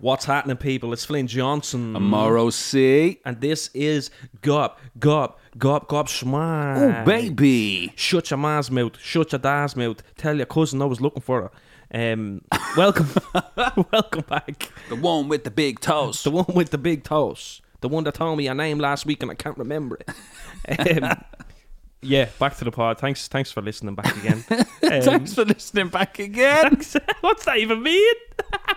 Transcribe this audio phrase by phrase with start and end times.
[0.00, 0.92] What's happening, people?
[0.92, 1.94] It's Flynn Johnson.
[1.94, 3.18] Amaro C.
[3.24, 4.10] And this is
[4.42, 7.00] Gop, Gop, Gop, Gop Schmar.
[7.00, 7.94] Oh, baby.
[7.96, 8.98] Shut your ma's mouth.
[9.00, 10.02] Shut your dad's mouth.
[10.18, 11.50] Tell your cousin I was looking for
[11.90, 12.12] her.
[12.12, 12.42] Um,
[12.76, 13.08] welcome,
[13.92, 14.70] welcome back.
[14.90, 16.22] The one with the big toes.
[16.22, 17.62] The one with the big toes.
[17.80, 20.10] The one that told me your name last week and I can't remember it.
[20.68, 21.22] Um,
[22.02, 22.98] yeah, back to the pod.
[22.98, 24.44] Thanks, thanks for listening back again.
[24.86, 26.70] Um, Thanks for listening back again.
[26.76, 26.96] thanks.
[27.20, 28.14] What's that even mean?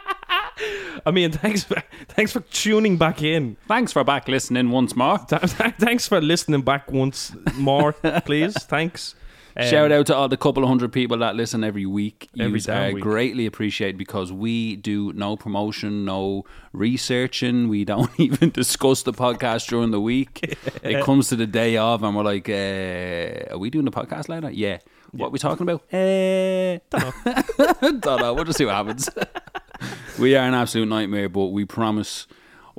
[1.06, 3.58] I mean, thanks for thanks for tuning back in.
[3.68, 5.20] Thanks for back listening once more.
[5.20, 8.56] Th- th- Thanks for listening back once more, please.
[8.64, 9.14] Thanks.
[9.60, 12.30] Um, Shout out to all the couple of hundred people that listen every week.
[12.40, 13.04] Every damn are week.
[13.04, 17.68] greatly appreciated because we do no promotion, no researching.
[17.68, 20.56] We don't even discuss the podcast during the week.
[20.84, 24.30] it comes to the day of, and we're like, uh, "Are we doing the podcast
[24.30, 24.78] later?" Yeah.
[25.12, 25.82] What are we talking about?
[25.92, 26.78] Uh,
[27.82, 28.34] don't know.
[28.36, 29.10] We'll just see what happens.
[30.20, 32.28] we are an absolute nightmare, but we promise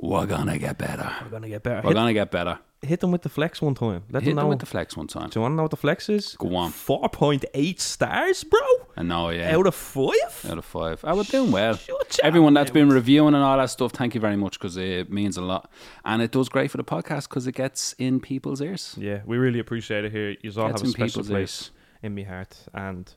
[0.01, 1.09] we're gonna get better.
[1.23, 1.81] We're gonna get better.
[1.83, 2.59] We're Hit, gonna get better.
[2.81, 4.03] hit them with the flex one time.
[4.09, 4.41] Let Hit them know.
[4.41, 5.29] them with the flex one time.
[5.29, 6.35] Do you want to know what the flex is?
[6.39, 6.71] Go on.
[6.71, 8.59] Four point eight stars, bro.
[8.97, 9.55] I know, yeah.
[9.55, 10.45] Out of five.
[10.49, 10.99] out of five.
[11.03, 11.75] Oh, I was doing well.
[11.75, 15.11] Shut Everyone that's been reviewing and all that stuff, thank you very much because it
[15.11, 15.69] means a lot.
[16.03, 18.95] And it does great for the podcast because it gets in people's ears.
[18.97, 20.35] Yeah, we really appreciate it here.
[20.41, 21.69] You all Gets have a special place
[22.03, 23.13] in my heart, and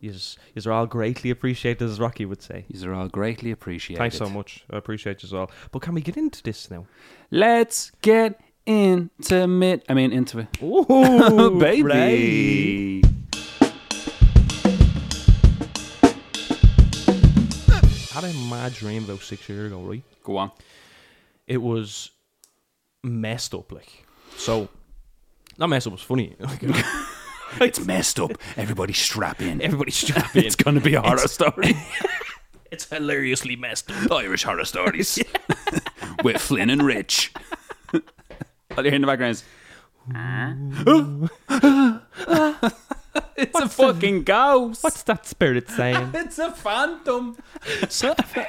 [0.00, 0.12] you
[0.66, 2.64] are all greatly appreciated, as Roccy would say.
[2.70, 3.98] These are all greatly appreciated.
[3.98, 4.64] Thanks so much.
[4.70, 5.50] I appreciate you all.
[5.72, 6.86] But can we get into this now?
[7.30, 9.84] Let's get intimate.
[9.88, 10.48] I mean, into it.
[10.62, 13.02] Oh, baby.
[18.10, 20.02] I had a mad dream about six years ago, right?
[20.22, 20.52] Go on.
[21.46, 22.10] It was
[23.02, 24.06] messed up, like.
[24.36, 24.68] So,
[25.56, 26.36] not messed up, it was funny.
[27.60, 28.32] It's messed up.
[28.56, 29.60] Everybody strap in.
[29.62, 30.44] everybody strap in.
[30.46, 31.76] It's going to be a horror story.
[32.70, 34.12] It's hilariously messed up.
[34.12, 35.18] Irish horror stories.
[36.22, 37.32] With Flynn and Rich.
[37.94, 38.00] All
[38.84, 39.44] you hear in the background is.
[43.38, 44.84] it's a fucking ghost.
[44.84, 46.10] What's that spirit saying?
[46.12, 47.38] It's a phantom.
[47.88, 48.46] Santa Fe.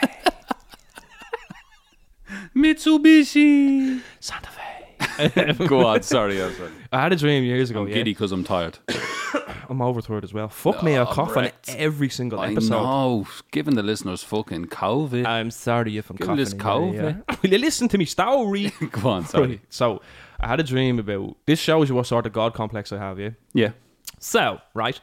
[2.54, 4.02] Mitsubishi.
[4.20, 4.79] Santa Fe.
[5.68, 6.02] Go on.
[6.04, 6.72] Sorry, I'm sorry.
[6.92, 7.82] I had a dream years ago.
[7.82, 7.96] I'm yeah.
[7.96, 8.78] giddy because I'm tired.
[9.70, 10.50] I'm overthrown as well.
[10.50, 12.82] Fuck me, I Oh, cough on every single I episode.
[12.82, 13.28] know.
[13.52, 15.26] Giving the listeners fucking COVID.
[15.28, 16.38] I'm sorry if I'm Give coughing.
[16.44, 16.94] this in COVID.
[16.96, 17.36] there, yeah.
[17.44, 18.72] Will you listen to me story?
[18.92, 19.26] Go on.
[19.26, 19.48] Sorry.
[19.48, 20.02] Right, So
[20.40, 23.20] I had a dream about this shows you what sort of god complex I have,
[23.20, 23.32] yeah.
[23.54, 23.72] Yeah.
[24.20, 25.00] So, right.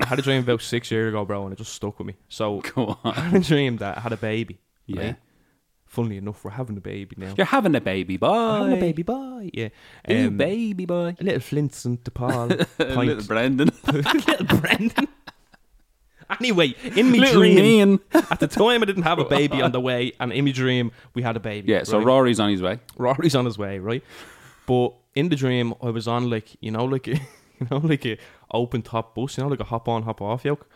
[0.00, 2.14] I had a dream about six years ago, bro, and it just stuck with me.
[2.28, 3.14] So Go I on.
[3.14, 4.58] had a dream that I had a baby.
[4.86, 5.00] Yeah.
[5.02, 5.16] right?
[5.86, 7.32] Funnily enough, we're having a baby now.
[7.36, 8.28] You're having a baby boy.
[8.28, 9.50] We're having a baby boy.
[9.54, 9.68] Yeah.
[10.10, 11.14] Ooh, Um, baby boy.
[11.18, 12.48] a little Flinson to Paul.
[12.78, 13.24] Little.
[13.24, 13.70] Brendan.
[13.92, 15.08] little Brendan.
[16.28, 18.00] Anyway, in my Little dream, Ian.
[18.12, 20.90] at the time I didn't have a baby on the way, and in my dream
[21.14, 21.70] we had a baby.
[21.70, 22.06] Yeah, so right?
[22.06, 22.80] Rory's on his way.
[22.96, 24.02] Rory's on his way, right?
[24.66, 27.12] But in the dream, I was on like you know, like a,
[27.60, 28.18] you know, like a
[28.52, 30.68] open top bus, you know, like a hop on, hop off yoke.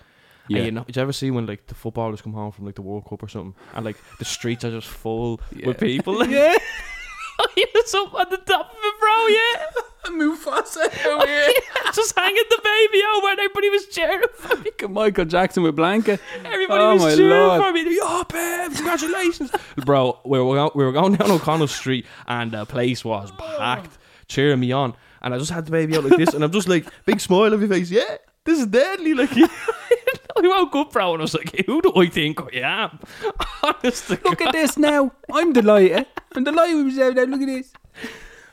[0.50, 0.56] Yeah.
[0.58, 2.74] And you know, did you ever see when like the footballers come home from like
[2.74, 6.24] the World Cup or something, and like the streets are just full with people?
[6.30, 6.56] Yeah.
[7.54, 9.26] he was up on the top of it, bro.
[9.26, 9.64] Yeah.
[10.10, 11.48] Mufasa over oh, here.
[11.94, 14.70] just hanging the baby over, and everybody was cheering for me.
[14.88, 16.18] Michael Jackson with Blanca.
[16.44, 17.62] Everybody Oh, was cheering Lord.
[17.62, 17.98] for me.
[18.02, 19.52] Oh, babe, congratulations.
[19.76, 23.56] Bro, we were, going, we were going down O'Connell Street and the place was oh.
[23.58, 24.94] packed, cheering me on.
[25.22, 27.54] And I just had the baby out like this, and I'm just like, big smile
[27.54, 27.90] on my face.
[27.90, 29.14] Yeah, this is deadly.
[29.14, 29.30] Like,
[30.36, 32.98] I woke up, bro, and I was like, who do I think I am?
[33.62, 34.48] Honest to Look God.
[34.48, 35.12] at this now.
[35.32, 36.06] I'm delighted.
[36.34, 37.22] I'm delighted with myself now.
[37.24, 37.72] Look at this.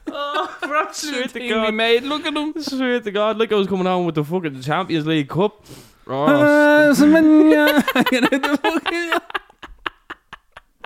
[0.09, 1.73] Oh, bro, swear to God.
[1.73, 2.03] made.
[2.03, 2.53] Look at him.
[2.61, 5.65] Swear to God, like I was coming home with the fucking Champions League Cup.
[6.07, 7.83] Oh, Uh, Samania.
[8.11, 9.21] You know, the fucking-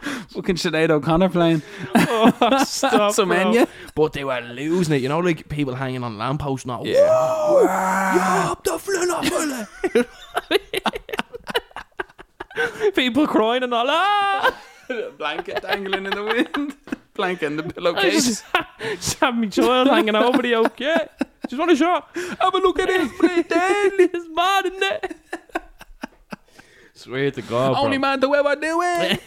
[0.30, 1.62] Fucking Sinead O'Connor playing.
[1.96, 2.32] oh,
[2.66, 3.10] stop, bro.
[3.26, 3.68] Samania.
[3.96, 6.84] But they were losing it, you know, like people hanging on lampposts now.
[6.84, 7.02] Yeah.
[7.64, 10.06] Yeah, up the Flynn.
[12.96, 13.86] People crying and all.
[13.90, 14.56] Ah!
[15.18, 16.76] Blanket dangling in the wind.
[17.14, 18.26] Blanket in the I pillowcase.
[18.26, 18.44] just,
[18.82, 21.06] just have me child hanging over the oak, Yeah,
[21.48, 22.10] just want a shot.
[22.16, 23.50] Have a look at it.
[23.50, 25.02] Deadly, it's mad in there.
[26.94, 27.82] Swear to God, bro.
[27.84, 29.20] Only man to ever do it.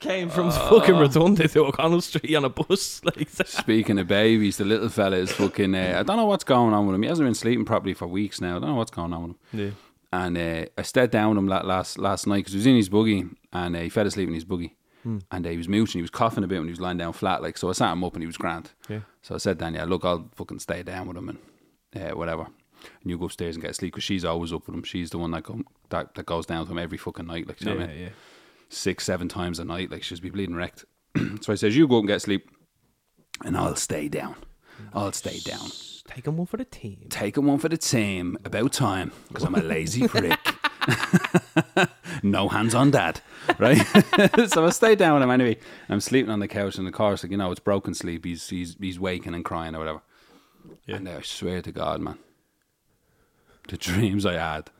[0.00, 3.00] Came from fucking Rotunda to O'Connell Street on a bus.
[3.16, 5.74] Like, Speaking of babies, the little fella is fucking.
[5.74, 7.02] Uh, I don't know what's going on with him.
[7.02, 8.56] He hasn't been sleeping properly for weeks now.
[8.56, 9.60] I don't know what's going on with him.
[9.66, 9.70] yeah.
[10.12, 12.76] And uh, I stayed down with him la- last last night because he was in
[12.76, 14.76] his buggy and uh, he fell asleep in his buggy.
[15.30, 17.12] And uh, he was mooching, he was coughing a bit when he was lying down
[17.12, 17.42] flat.
[17.42, 18.70] Like so, I sat him up and he was grand.
[18.88, 19.00] Yeah.
[19.20, 21.38] So I said, "Dan, yeah, look, I'll fucking stay down with him and
[22.10, 22.46] uh, whatever."
[23.02, 24.82] And you go upstairs and get sleep because she's always up with him.
[24.82, 27.48] She's the one that go, that that goes down to him every fucking night.
[27.48, 28.02] Like, you know what I mean?
[28.02, 28.08] yeah.
[28.68, 29.90] six, seven times a night.
[29.90, 30.84] Like she'll be bleeding wrecked.
[31.40, 32.50] so I says, "You go and get sleep,
[33.44, 34.36] and I'll stay down.
[34.92, 35.70] I'll stay down.
[36.06, 37.06] Take him one for the team.
[37.08, 38.36] Taking one for the team.
[38.44, 40.38] About time, because I'm a lazy prick.
[42.22, 43.20] no hands on dad,
[43.58, 43.76] right?
[44.48, 45.56] so I stay down with him anyway.
[45.88, 48.24] I'm sleeping on the couch, and of course, like you know, it's broken sleep.
[48.24, 50.02] He's he's he's waking and crying or whatever.
[50.86, 50.96] Yeah.
[50.96, 52.18] And I swear to God, man,
[53.68, 54.70] the dreams I had.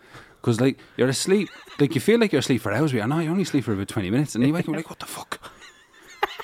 [0.40, 1.48] Because like you're asleep,
[1.78, 2.92] like you feel like you're asleep for hours.
[2.92, 4.74] but I know you only sleep for about twenty minutes, and then you wake up
[4.76, 5.40] like, what the fuck?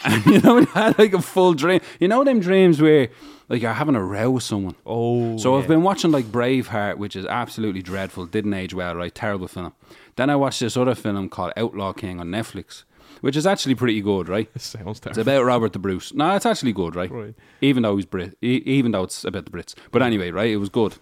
[0.04, 1.80] and you know, you had like a full dream.
[1.98, 3.08] You know them dreams where
[3.48, 4.74] like you're having a row with someone.
[4.86, 8.26] Oh, So I've been watching like Braveheart, which is absolutely dreadful.
[8.26, 9.14] Didn't age well, right?
[9.14, 9.72] Terrible film.
[10.16, 12.84] Then I watched this other film called Outlaw King on Netflix,
[13.20, 14.48] which is actually pretty good, right?
[14.54, 15.10] This sounds terrible.
[15.10, 16.14] It's about Robert the Bruce.
[16.14, 17.10] No, it's actually good, right?
[17.10, 17.34] Right.
[17.60, 19.74] Even though he's Brit, even though it's about the Brits.
[19.90, 20.50] But anyway, right?
[20.50, 20.94] It was good.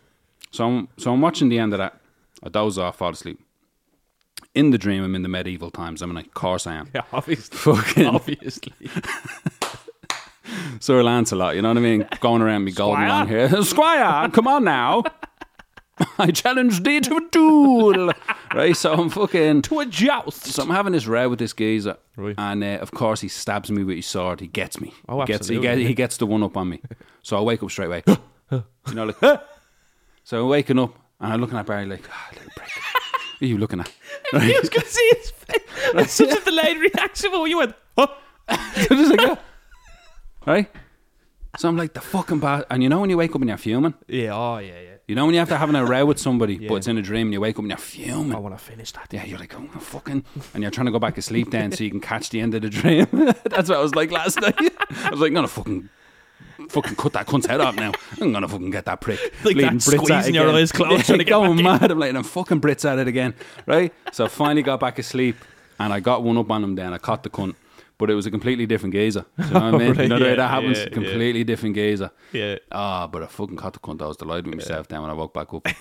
[0.50, 2.00] So I'm so I'm watching the end of that.
[2.42, 3.40] I doze off, fall asleep.
[4.54, 6.00] In the dream, I'm in the medieval times.
[6.02, 6.88] I'm like, of course I am.
[6.94, 7.56] Yeah, obviously.
[7.58, 8.72] Fucking obviously.
[10.80, 12.08] Sir Lancelot, you know what I mean?
[12.20, 13.08] Going around me golden Squire?
[13.08, 13.62] long hair.
[13.62, 15.02] Squire, come on now.
[16.18, 18.12] I challenge thee to a duel.
[18.54, 19.62] right, so I'm fucking.
[19.62, 20.44] to a joust.
[20.46, 22.36] So I'm having this row with this geezer, Right.
[22.38, 24.40] and uh, of course he stabs me with his sword.
[24.40, 24.94] He gets me.
[25.08, 26.80] Oh, he gets, he, absolutely, he gets the one up on me.
[27.22, 28.04] So I wake up straight away.
[28.50, 28.64] you
[28.94, 29.40] know, like.
[30.28, 32.68] So I'm waking up and I'm looking at Barry like, ah, little prick.
[32.68, 33.90] What are you looking at?
[34.32, 35.62] Going to see his face.
[35.94, 38.14] It's such a delayed reaction, but you went, oh.
[38.74, 39.42] Just like that.
[40.46, 40.70] Right.
[41.56, 42.66] So I'm like the fucking bad.
[42.68, 43.94] And you know when you wake up and you're fuming.
[44.06, 44.90] Yeah, oh, yeah, yeah.
[45.06, 46.68] You know when you have to having a row with somebody, Yeah.
[46.68, 48.34] but it's in a dream and you wake up and you're fuming.
[48.34, 49.10] I want to finish that.
[49.10, 50.26] Yeah, you're like, oh, fucking.
[50.52, 52.54] And you're trying to go back to sleep then so you can catch the end
[52.54, 53.06] of the dream.
[53.46, 54.56] That's what I was like last night.
[54.58, 55.88] I was like, I'm going to fucking.
[56.68, 57.92] Fucking cut that cunt's head off now.
[58.20, 59.20] I'm gonna fucking get that prick.
[59.44, 60.56] Like Bleeding that Brits squeezing your again.
[60.56, 61.64] eyes closed trying to get going in.
[61.64, 61.90] mad.
[61.90, 63.34] I'm like, I'm fucking Brits at it again,
[63.66, 63.92] right?
[64.12, 65.36] So I finally got back asleep,
[65.78, 66.74] and I got one up on him.
[66.74, 67.54] Then I caught the cunt,
[67.96, 69.24] but it was a completely different gazer.
[69.38, 69.88] You know what I mean?
[69.92, 70.78] Right, you know way yeah, that happens?
[70.78, 70.90] yeah, yeah.
[70.90, 72.10] completely different gazer.
[72.32, 72.56] Yeah.
[72.70, 74.02] Ah, but I fucking caught the cunt.
[74.02, 75.66] I was delighted with myself then when I woke back up.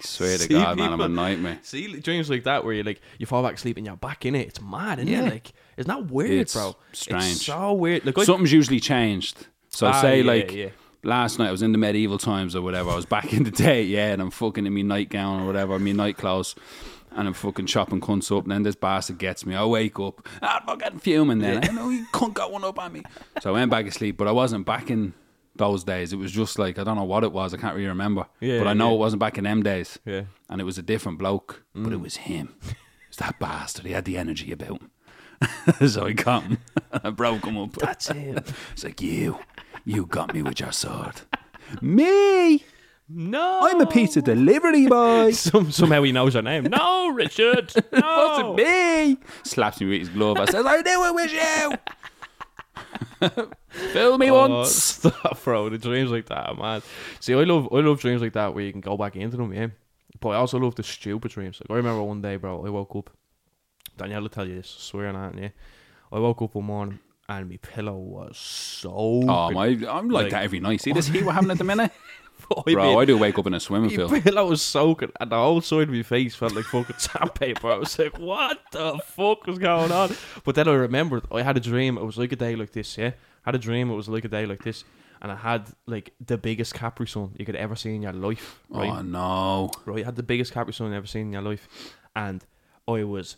[0.00, 1.58] Swear to God, man, I'm a nightmare.
[1.62, 4.36] See dreams like that where you like you fall back asleep and you're back in
[4.36, 4.46] it.
[4.46, 5.22] It's mad, isn't Yeah.
[5.26, 5.30] it?
[5.32, 6.76] Like it's not weird, It's bro.
[6.92, 7.24] strange.
[7.32, 8.06] It's so weird.
[8.06, 9.48] Like Something's usually changed.
[9.68, 10.68] So Ah, say yeah, like yeah.
[11.02, 12.90] last night I was in the medieval times or whatever.
[12.90, 15.78] I was back in the day, yeah, and I'm fucking in my nightgown or whatever,
[15.78, 16.54] my night clothes.
[17.10, 19.54] And I'm fucking chopping cunts up, and then this bastard gets me.
[19.54, 21.38] I wake up, ah, I'm fucking fuming.
[21.38, 23.02] Then I know you cunt got one up on me.
[23.42, 25.14] So I went back asleep, but I wasn't back in
[25.56, 26.12] those days.
[26.12, 27.54] It was just like I don't know what it was.
[27.54, 28.26] I can't really remember.
[28.40, 28.94] Yeah, but I know yeah.
[28.94, 29.98] it wasn't back in them days.
[30.04, 30.24] Yeah.
[30.50, 32.54] and it was a different bloke, but it was him.
[33.08, 33.86] It's that bastard.
[33.86, 34.90] He had the energy about him.
[35.86, 36.58] so I got him.
[36.92, 37.72] I broke him up.
[37.74, 38.52] That's it.
[38.72, 39.38] It's like you,
[39.84, 41.20] you got me with your sword.
[41.80, 42.64] me,
[43.08, 43.60] No.
[43.62, 45.30] I'm a pizza delivery boy.
[45.32, 46.64] Some, somehow he knows your name.
[46.64, 47.72] No, Richard.
[47.92, 48.00] No.
[48.02, 49.16] Wasn't me.
[49.44, 50.38] Slaps me with his glove.
[50.38, 51.72] I says, I knew it was you.
[53.70, 54.72] Fill me Oh, once.
[54.74, 55.68] stop, bro.
[55.68, 56.82] The dreams like that, man.
[57.20, 59.52] See, I love, I love dreams like that where you can go back into them,
[59.52, 59.68] yeah.
[60.20, 61.60] But I also love the stupid dreams.
[61.60, 62.64] Like I remember one day, bro.
[62.66, 63.10] I woke up.
[63.98, 64.74] Danielle will tell you this.
[64.78, 65.48] I swear on that, yeah.
[66.10, 66.98] I woke up one morning
[67.28, 68.90] and my pillow was so.
[68.94, 69.66] Oh my!
[69.66, 70.80] I'm like, Like- that every night.
[70.80, 71.90] See this heat we're having at the minute,
[72.66, 72.84] I bro.
[72.90, 74.08] mean, I do wake up in a swimming pool.
[74.08, 77.70] my pillow was soaking, and the whole side of my face felt like fucking sandpaper.
[77.70, 81.56] I was like, "What the fuck was going on?" But then I remembered I had
[81.58, 81.98] a dream.
[81.98, 82.96] It was like a day like this.
[82.96, 83.90] Yeah, I had a dream.
[83.90, 84.84] It was like a day like this,
[85.20, 88.60] and I had like the biggest Capri Sun you could ever see in your life.
[88.72, 89.70] Oh, right, Oh no!
[89.84, 90.02] right.
[90.02, 91.68] I had the biggest Capri Sun you ever seen in your life,
[92.16, 92.42] and
[92.86, 93.36] I was.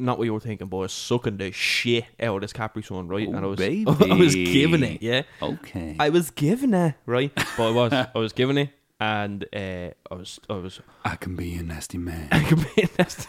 [0.00, 2.82] Not what you were thinking, but I was sucking the shit out of this Capri
[2.82, 3.28] Sun, right?
[3.28, 3.60] and I Oh, was,
[4.10, 5.22] I was giving it, yeah.
[5.40, 5.94] Okay.
[6.00, 7.30] I was giving it, right?
[7.56, 11.36] But I was, I was giving it, and uh, I was, I was, I can
[11.36, 12.28] be a nasty man.
[12.32, 13.28] I could be honest.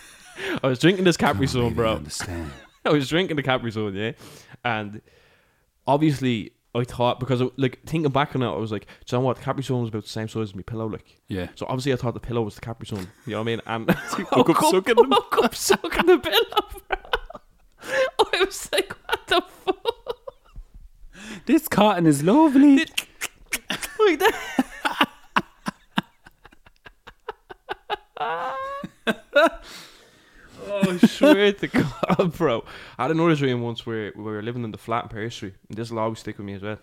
[0.63, 1.93] I was drinking this Capri Sun, bro.
[1.97, 2.51] Understand?
[2.83, 4.13] I was drinking the Capri Sun, yeah,
[4.63, 5.01] and
[5.85, 9.19] obviously I thought because uh, like thinking back on it, I was like, do you
[9.19, 9.37] know what?
[9.37, 11.19] The Capri Sun was about the same size as my pillow, like.
[11.27, 11.47] Yeah.
[11.55, 13.07] So obviously I thought the pillow was the Capri Sun.
[13.25, 13.61] You know what I mean?
[13.65, 13.95] And I
[14.35, 15.09] woke up sucking them.
[15.09, 16.97] woke up sucking the pillow, bro.
[18.33, 20.17] I was like, what the fuck?
[21.45, 22.85] This cotton is lovely.
[23.99, 24.35] Like that.
[30.67, 32.63] Oh, I swear to God, bro.
[32.97, 35.53] I had another dream once where we were living in the flat in Perry Street,
[35.69, 36.77] and this will always stick with me as well.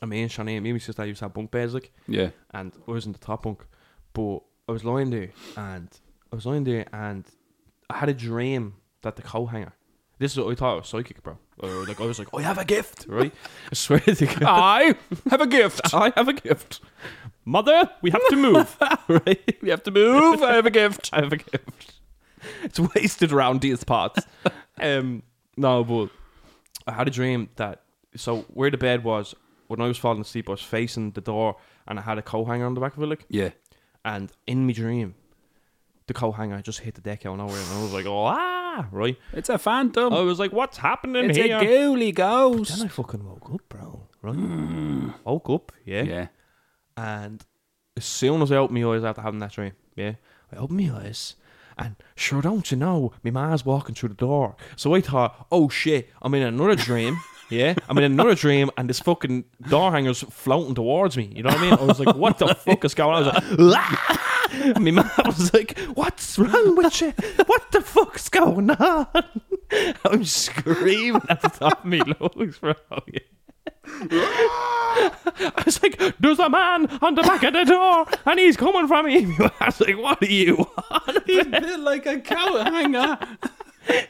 [0.00, 1.92] And me and Shani and me and my sister used to have bunk beds, like,
[2.08, 2.30] Yeah.
[2.52, 3.64] and I was in the top bunk,
[4.12, 4.38] but
[4.68, 5.88] I was lying there, and
[6.32, 7.24] I was lying there, and
[7.88, 9.72] I had a dream that the coat hanger.
[10.18, 11.36] This is what I thought I was psychic, bro.
[11.58, 13.32] Or like I was like, I have a gift, right?
[13.70, 14.94] I swear to God, I
[15.30, 15.80] have a gift.
[15.94, 16.80] I have a gift.
[17.44, 18.76] Mother, we have to move.
[19.08, 19.56] right?
[19.60, 20.42] We have to move.
[20.42, 21.10] I have a gift.
[21.12, 21.94] I have a gift.
[22.64, 24.24] It's wasted around these parts.
[24.80, 25.22] um,
[25.56, 26.08] no, but
[26.86, 27.82] I had a dream that
[28.16, 29.34] so where the bed was
[29.68, 31.56] when I was falling asleep, I was facing the door
[31.86, 33.50] and I had a coat hanger on the back of it, like, Yeah.
[34.04, 35.14] and in my dream,
[36.06, 38.24] the coat hanger just hit the deck out of nowhere, and I was like, oh
[38.26, 39.16] ah, right.
[39.32, 40.12] It's a phantom.
[40.12, 41.56] I was like, what's happening it's here?
[41.58, 42.76] a ghouly ghost.
[42.76, 44.08] then I fucking woke up, bro.
[44.20, 46.02] Right, woke up, yeah.
[46.02, 46.26] Yeah.
[46.96, 47.44] And
[47.96, 50.14] as soon as I opened my eyes after having that dream, yeah,
[50.52, 51.36] I opened my eyes.
[51.82, 54.56] And sure, don't you know, my ma's walking through the door.
[54.76, 57.18] So I thought, oh shit, I'm in another dream.
[57.50, 61.30] Yeah, I'm in another dream, and this fucking door hanger's floating towards me.
[61.36, 61.72] You know what I mean?
[61.74, 63.36] I was like, what the fuck is going on?
[63.36, 67.12] I was like, "Ah!" my mom was like, what's wrong with you?
[67.44, 69.06] What the fuck's going on?
[70.06, 72.72] I'm screaming at the top of me lungs, bro.
[73.12, 73.20] Yeah.
[74.10, 78.86] I was like, there's a man on the back of the door and he's coming
[78.88, 79.36] from me.
[79.60, 83.18] I was like, what are you on He's built like a coat hanger.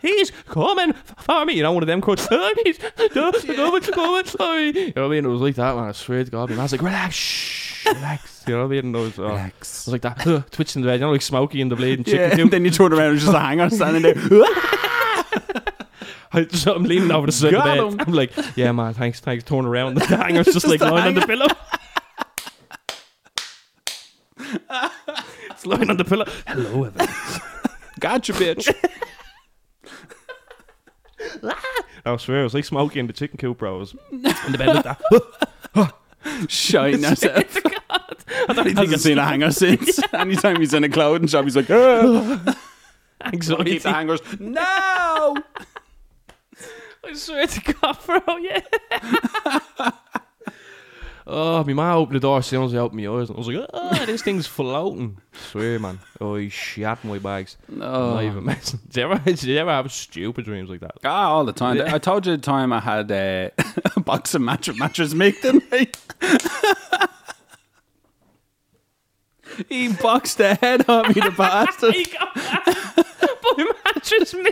[0.02, 1.54] He's coming for me.
[1.54, 2.28] You know, one of them quotes.
[2.62, 2.78] He's
[3.10, 4.70] coming, coming for me.
[4.70, 5.24] You know what I mean?
[5.24, 5.84] It was like that, man.
[5.84, 6.50] I swear to God.
[6.50, 6.58] Man.
[6.58, 8.44] I was like, relax, shh, relax.
[8.46, 8.86] You know what I mean?
[8.86, 9.88] And I was, uh, Relax.
[9.88, 10.94] I was like that, uh, twitching the bed.
[11.00, 12.36] You know, like Smokey in the Bleeding Chicken Yeah.
[12.36, 12.50] Coop.
[12.50, 14.14] then you turn around and just a hanger standing there.
[16.34, 17.78] I just, I'm leaning over the side of the bed.
[17.78, 18.00] him.
[18.00, 19.44] I'm like, yeah, man, thanks, thanks.
[19.44, 19.94] Turn around.
[20.02, 21.46] The hanger's just, like the lying on the pillow.
[25.50, 26.24] it's lying on the pillow.
[26.46, 27.06] Hello, Evan.
[28.00, 28.72] gotcha, bitch.
[32.04, 33.76] I swear, it was like Smokey in the chicken coop, bro.
[33.76, 35.94] I was in the bed like that.
[36.48, 37.56] Shine herself.
[38.48, 40.00] I thought he'd think Hasn't seen a hanger since.
[40.12, 42.56] Anytime he's in a clothing shop, he's like, "Ah."
[43.24, 43.72] anxiety.
[43.72, 44.20] keep the hangers.
[44.40, 45.36] No.
[47.08, 48.60] I swear to God, bro, yeah.
[51.26, 53.38] oh, my ma opened the door as soon as I opened my eyes, and I
[53.38, 55.18] was like, oh, this thing's floating.
[55.32, 55.98] swear, man.
[56.20, 57.56] Oh, he shat my bags.
[57.68, 58.14] No, I'm No.
[58.14, 58.80] not even messing.
[58.88, 60.92] Did you, ever, did you ever have stupid dreams like that?
[61.04, 61.80] Ah, all the time.
[61.80, 63.50] I told you the time I had uh,
[63.96, 65.96] a box of mattress mattress Micton, right?
[69.68, 71.94] he boxed the head off me, the bastard.
[71.94, 74.50] He got my mattress me.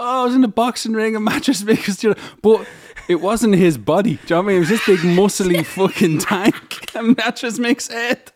[0.00, 2.66] Oh, I was in a boxing ring of mattress makers, you know, but
[3.08, 4.14] it wasn't his body.
[4.14, 4.56] Do you know what I mean?
[4.56, 8.30] It was this big muscly fucking tank, a Mattress Mick's head.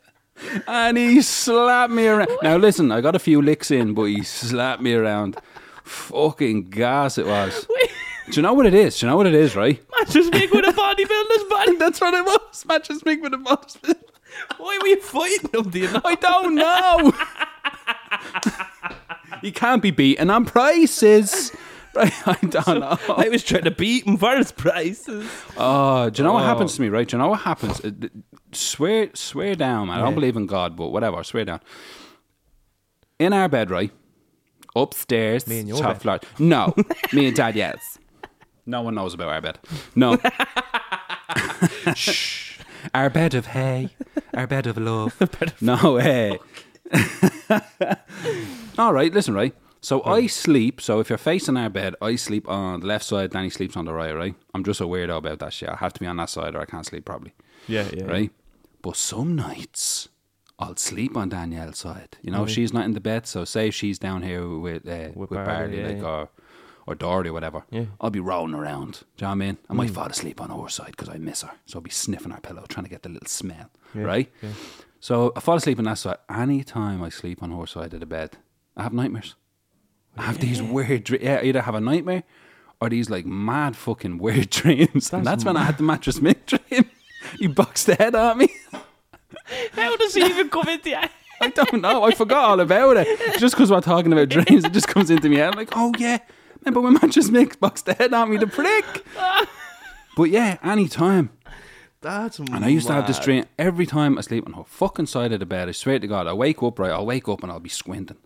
[0.66, 2.30] And he slapped me around.
[2.42, 5.36] Now listen, I got a few licks in, but he slapped me around.
[5.84, 7.64] Fucking gas it was.
[8.26, 8.98] Do you know what it is?
[8.98, 9.80] Do you know what it is, right?
[9.98, 11.76] Mattress Mick with a bodybuilder's body.
[11.76, 12.64] That's what it was.
[12.66, 13.78] Mattress mix with a box.
[14.58, 16.00] Why were you fighting him, do you know?
[16.04, 17.12] I don't know.
[19.42, 21.52] He can't be beaten on prices.
[21.94, 22.96] Right, I don't know.
[23.18, 25.28] I was trying to beat him for his prices.
[25.58, 26.46] Oh, do you know what Oh.
[26.46, 26.84] happens to oh.
[26.84, 27.06] me, right?
[27.06, 27.82] Do you know what happens?
[28.52, 29.98] Swear, swear down, man.
[29.98, 31.60] I don't believe in God, but whatever, swear down.
[33.18, 33.90] In our bed, right?
[34.74, 36.00] Upstairs, Me and your top bed.
[36.00, 36.20] floor.
[36.38, 36.74] No,
[37.12, 37.98] me and Dad, yes.
[38.64, 39.58] No one knows about our bed.
[39.94, 40.16] No.
[41.94, 42.58] Shh.
[42.94, 43.90] Our bed of hay,
[44.32, 45.14] our bed of love.
[45.60, 46.38] no, hey.
[48.78, 49.54] All right, listen, right.
[49.80, 50.80] So I sleep.
[50.80, 53.30] So if you're facing our bed, I sleep on the left side.
[53.30, 54.14] Danny sleeps on the right.
[54.14, 54.34] Right.
[54.54, 55.68] I'm just a weirdo about that shit.
[55.68, 57.34] I have to be on that side, or I can't sleep properly.
[57.66, 58.04] Yeah, yeah.
[58.04, 58.30] Right.
[58.80, 60.08] But some nights
[60.58, 62.16] I'll sleep on Danielle's side.
[62.22, 63.26] You know, she's not in the bed.
[63.26, 66.04] So say she's down here with uh, with, Barley, Barley, yeah, like yeah.
[66.04, 66.28] or
[66.86, 67.64] or Dory or whatever.
[67.70, 67.86] Yeah.
[68.00, 69.02] I'll be rolling around.
[69.16, 69.58] Do you know what I mean?
[69.68, 71.50] I might fall asleep on her side because I miss her.
[71.66, 73.70] So I'll be sniffing her pillow, trying to get the little smell.
[73.94, 74.30] Right.
[74.42, 74.50] yeah.
[75.00, 76.18] So I fall asleep on that side.
[76.30, 78.36] Any time I sleep on her side of the bed,
[78.76, 79.34] I have nightmares.
[80.16, 81.24] I have these weird dreams.
[81.24, 82.22] Yeah, I either have a nightmare
[82.80, 85.12] or these like mad fucking weird dreams.
[85.12, 86.84] and that's when I had the mattress Mick dream.
[87.38, 88.48] he boxed the head at me.
[89.72, 91.00] How does he even come into your
[91.40, 92.04] I don't know.
[92.04, 93.38] I forgot all about it.
[93.40, 95.42] Just because we're talking about dreams, it just comes into me.
[95.42, 96.18] I'm like, oh yeah,
[96.60, 98.84] remember when Mattress Mick boxed the head at me, the prick.
[100.16, 101.30] but yeah, anytime.
[102.00, 105.06] That's And I used to have this dream every time I sleep on her fucking
[105.06, 105.68] side of the bed.
[105.68, 106.90] I swear to God, I wake up right.
[106.90, 108.16] I'll wake up and I'll be squinting,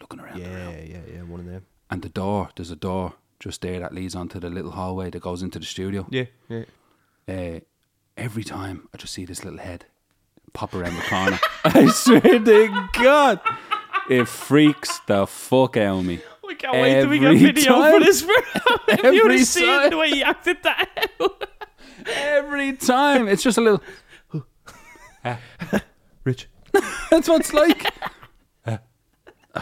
[0.00, 0.38] looking around.
[0.38, 1.22] Yeah, yeah, yeah.
[1.22, 1.66] One of them.
[1.90, 5.20] And the door, there's a door just there that leads onto the little hallway that
[5.20, 6.06] goes into the studio.
[6.10, 6.64] Yeah, yeah.
[7.28, 7.60] uh,
[8.16, 9.86] every time I just see this little head
[10.52, 11.38] pop around the corner.
[11.64, 13.40] I swear to God,
[14.08, 16.20] it freaks the fuck out of me.
[16.46, 17.92] We can't wait till we get Every video time.
[17.92, 18.34] for this, bro.
[18.88, 21.48] if you would Every have seen the way he acted that out.
[22.06, 23.82] Every time, it's just a little.
[26.24, 26.48] Rich.
[27.10, 27.92] That's what it's like.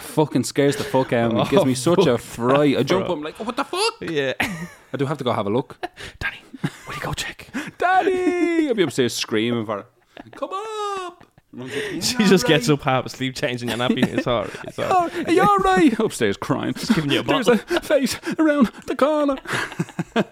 [0.00, 1.42] Fucking scares the fuck out of me.
[1.42, 2.76] It gives me oh, such a fright.
[2.78, 3.94] I jump up, I'm like, oh, what the fuck?
[4.00, 4.32] Yeah.
[4.40, 5.78] I do have to go have a look.
[6.18, 6.38] Danny,
[6.86, 7.48] will you go check?
[7.78, 8.68] Daddy!
[8.68, 9.86] I'll be upstairs screaming for her.
[10.34, 11.26] Come up!
[11.60, 14.02] Up, She just right." gets up half asleep, changing your nappy.
[14.06, 14.50] It's alright.
[14.64, 15.28] It's Oh, alright.
[15.28, 15.98] are you alright?
[16.00, 16.72] Upstairs crying.
[16.72, 19.36] Just giving you a There's a face around the corner.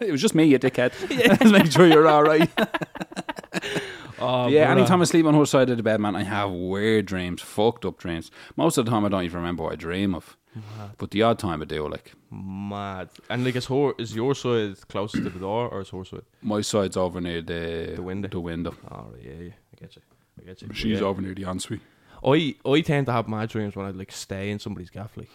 [0.00, 0.92] it was just me, you dickhead.
[1.38, 2.50] Just make sure you're alright.
[4.20, 4.80] Oh, yeah, brother.
[4.80, 7.84] anytime I sleep on her side of the bed, man, I have weird dreams, fucked
[7.84, 8.30] up dreams.
[8.56, 10.36] Most of the time, I don't even remember what I dream of.
[10.98, 13.08] But the odd time I do, like, Mad.
[13.28, 16.22] And like, is, her, is your side closest to the door or is her side?
[16.42, 18.28] my side's over near the, The window.
[18.28, 18.74] The window.
[18.90, 19.50] Oh, yeah, yeah.
[19.50, 20.02] I get you.
[20.40, 20.68] I get you.
[20.72, 21.06] She's yeah.
[21.06, 21.80] over near the ensuite.
[22.24, 25.16] I, I tend to have mad dreams when I like stay in somebody's gaff.
[25.16, 25.30] Like,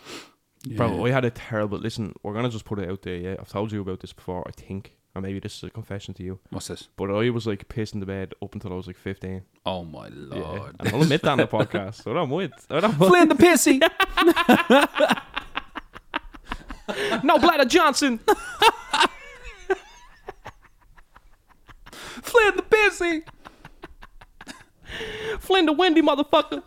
[0.75, 1.79] bro, I had a terrible.
[1.79, 3.15] Listen, we're gonna just put it out there.
[3.15, 4.47] Yeah, I've told you about this before.
[4.47, 6.39] I think, or maybe this is a confession to you.
[6.49, 6.89] What's this?
[6.97, 9.43] But I was like pissing the bed up until I was like fifteen.
[9.65, 10.75] Oh my Yeah, lord.
[10.79, 12.03] and I'll admit that on the podcast.
[12.03, 12.53] So I don't mind.
[12.69, 13.09] I don't mind.
[13.11, 13.81] Flynn the pissy.
[17.23, 18.19] No, Bladder Johnson.
[21.89, 23.23] Flynn the pissy.
[25.39, 26.61] Flynn the Wendy motherfucker.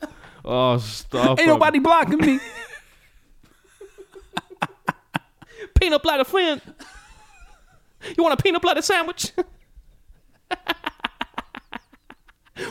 [0.44, 1.38] Oh, stop.
[1.38, 2.40] Ain't nobody blocking me.
[5.80, 6.60] peanut butter Flynn.
[8.16, 9.32] You want a peanut butter sandwich?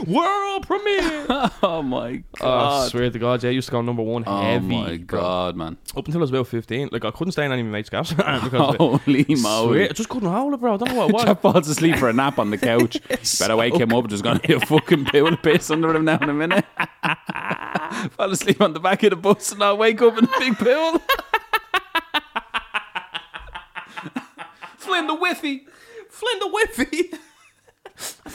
[0.05, 1.25] World premiere.
[1.63, 4.41] oh my Oh, I swear to God, yeah, I used to go number one Oh
[4.41, 4.75] heavy.
[4.75, 5.19] Oh my bro.
[5.21, 5.77] god, man.
[5.95, 6.89] Up until I was about 15.
[6.91, 8.11] Like, I couldn't stay in any of my mates' gaffs.
[8.13, 9.89] because Holy moly.
[9.89, 10.73] I just couldn't hold it, bro.
[10.73, 11.23] I don't know what it was.
[11.23, 12.97] Chap falls asleep for a nap on the couch.
[13.39, 14.09] Better wake him up.
[14.09, 16.65] There's gonna be a fucking pool of piss under him now in a minute.
[18.11, 20.57] Fall asleep on the back of the bus and I'll wake up in a big
[20.57, 21.01] pool.
[24.87, 25.61] Flynn the whiffy.
[26.09, 27.19] Flynn the Whiffy.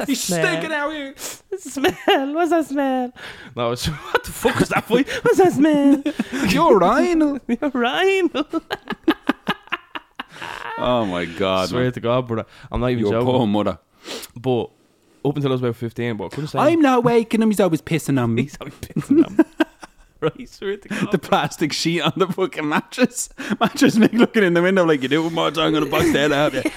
[0.07, 1.15] He's stinking out here.
[1.17, 2.35] smell?
[2.35, 3.13] What's that smell?
[3.57, 4.99] No, it's, what the fuck was that for?
[4.99, 6.03] What's that smell?
[6.51, 7.41] You're Ryan.
[7.49, 8.31] You're Ryan.
[10.79, 11.93] Oh my god, swear man.
[11.93, 12.49] to God, brother.
[12.71, 13.27] I'm not even Your joking.
[13.27, 13.79] poor mother.
[14.35, 14.65] But
[15.25, 16.59] up until I was about 15, but I couldn't stay.
[16.59, 17.51] I'm not waking him.
[17.51, 18.43] He's always pissing on me.
[18.43, 19.45] He's always pissing on me.
[20.47, 21.11] Swear to God.
[21.13, 23.29] the plastic sheet on the fucking mattress.
[23.61, 25.67] Mattress Mick looking in the window like you do more time.
[25.67, 26.71] I'm gonna box the head out of you.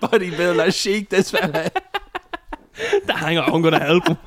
[0.00, 1.70] Bodybuilder chic, this fella.
[3.08, 4.18] Hang on, I'm going to help him.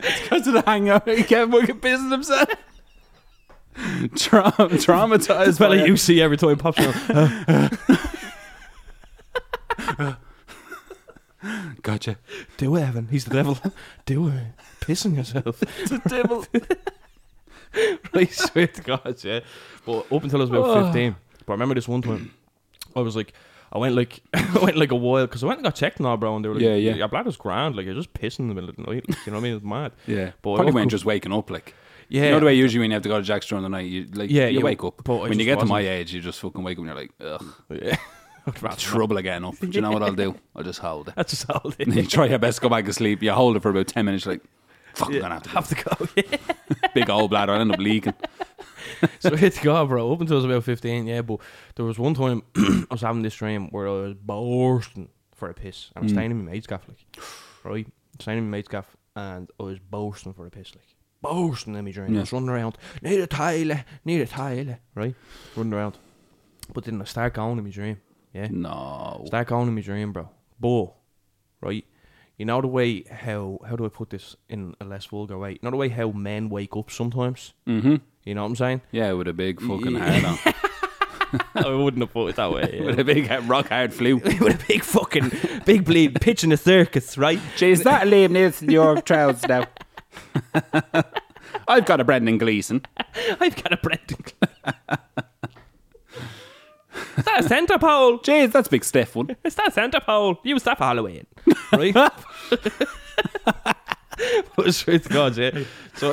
[0.00, 2.48] It's because of the hangover, he kept fucking pissing himself.
[4.14, 5.46] Tra- traumatized.
[5.46, 5.88] This fella by it.
[5.88, 6.78] you see every time he pops
[9.98, 10.16] on.
[11.82, 12.18] Gotcha.
[12.56, 13.08] Do it, Evan.
[13.08, 13.58] He's the devil.
[14.06, 14.34] Do it.
[14.80, 15.62] Pissing yourself.
[15.80, 16.44] It's the devil.
[18.14, 19.40] I swear to God, yeah.
[19.84, 21.16] But up until I was about 15.
[21.46, 22.32] But I remember this one time,
[22.96, 23.32] I was like,
[23.72, 26.16] I went like, I went like a while because I went and got checked now,
[26.16, 26.94] bro, and they were like, Yeah, yeah.
[26.94, 29.32] your bladder's grand, like you're just pissing in the middle of the night, like, you
[29.32, 29.56] know what I mean?
[29.56, 29.92] It's mad.
[30.06, 30.32] Yeah.
[30.42, 31.74] But I Probably woke when up- just waking up, like.
[32.10, 33.68] Yeah, You know the way usually when you have to go to Jack's during the
[33.68, 35.02] night, you like Yeah, you you- wake up.
[35.04, 36.96] but When you just get to my age, you just fucking wake up and you're
[36.96, 37.44] like, ugh,
[37.82, 37.96] yeah.
[38.78, 39.58] Trouble getting up.
[39.58, 40.34] Do you know what I'll do?
[40.54, 41.14] I'll just hold it.
[41.16, 43.22] That's just hold it you try your best to go back to sleep.
[43.22, 44.24] You hold it for about ten minutes.
[44.24, 44.42] You're like,
[44.94, 45.50] fuck, I'm gonna have to.
[45.50, 46.22] Have to go.
[46.80, 46.88] Yeah.
[46.94, 47.52] Big old bladder.
[47.52, 48.14] I end up leaking.
[49.20, 50.12] So to God, bro.
[50.12, 51.22] Up until I was about 15, yeah.
[51.22, 51.40] But
[51.76, 55.54] there was one time I was having this dream where I was bursting for a
[55.54, 55.90] piss.
[55.94, 56.16] And I was mm.
[56.16, 57.24] staying in my mate's gaff, like,
[57.64, 57.86] right?
[58.18, 60.84] Staying in my mate's gaff, and I was bursting for a piss, like,
[61.22, 62.16] bursting in my dream.
[62.16, 65.14] I was running around, need a toilet, need a toilet, right?
[65.54, 65.96] Running around.
[66.72, 68.00] But then I start going in my dream,
[68.38, 68.48] yeah?
[68.50, 69.24] No.
[69.26, 70.28] Start going in my dream, bro.
[70.60, 70.94] But,
[71.60, 71.84] right?
[72.36, 75.52] You know the way how, how do I put this in a less vulgar way?
[75.52, 77.52] You know the way how men wake up sometimes?
[77.66, 77.96] Mm-hmm.
[78.24, 78.82] You know what I'm saying?
[78.92, 80.38] Yeah, with a big fucking head on.
[81.54, 82.70] I wouldn't have put it that way.
[82.78, 82.86] yeah.
[82.86, 84.16] with a big rock hard flu.
[84.24, 85.32] with a big fucking
[85.66, 87.40] big bleed pitch in the circus, right?
[87.56, 89.64] Jeez, that Liam Neeson your trousers now.
[91.66, 92.82] I've got a Brendan Gleeson.
[93.40, 94.24] I've got a Brendan.
[97.18, 98.18] Is that a centre pole?
[98.22, 99.36] Jeez, that's a big stiff one.
[99.44, 100.38] Is that a centre pole?
[100.44, 101.26] Use that for Halloween,
[101.72, 101.92] right?
[104.56, 105.64] but swear to God, yeah.
[105.94, 106.12] So.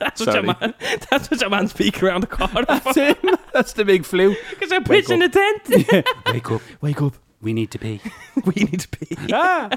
[0.00, 0.74] That's what, your man,
[1.10, 3.16] that's what your man speak around the corner That's him.
[3.52, 4.34] That's the big flu.
[4.48, 6.06] Because they're pitching the tent.
[6.26, 6.62] Wake up.
[6.80, 7.14] Wake up.
[7.42, 8.00] We need to pee.
[8.46, 9.16] We need to pee.
[9.32, 9.68] ah!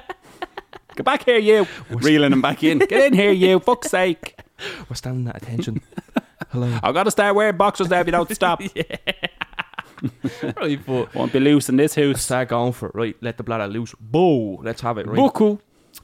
[0.95, 1.67] Get back here, you.
[1.89, 2.79] Reeling him back in.
[2.79, 3.59] Get in here, you.
[3.59, 4.39] Fuck's sake.
[4.89, 5.82] We're standing at attention.
[6.49, 6.80] Hello.
[6.84, 8.62] I've got to start wearing boxers now if you don't stop.
[8.76, 8.84] yeah.
[10.58, 12.21] right, but Won't be loose in this house.
[12.21, 12.95] start going for it.
[12.95, 13.95] Right, let the bladder loose.
[13.99, 14.58] Boo!
[14.62, 15.15] Let's have it, right?
[15.15, 15.62] Buckle.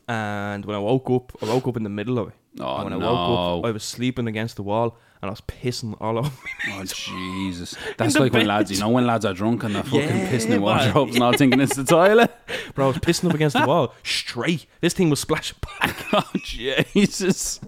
[0.08, 2.34] And when I woke up, I woke up in the middle of it.
[2.60, 3.06] Oh, and when I no.
[3.14, 6.74] woke up, I was sleeping against the wall and I was pissing all over me.
[6.74, 7.76] Oh Jesus!
[7.98, 8.48] That's like when bed.
[8.48, 11.24] lads, you know, when lads are drunk and they're fucking Yeah, pissing in wardrobes and
[11.24, 12.32] all thinking it's the toilet.
[12.74, 14.66] Bro, I was pissing up against the wall straight.
[14.82, 16.06] This thing was splashing back.
[16.14, 17.60] Oh Jesus!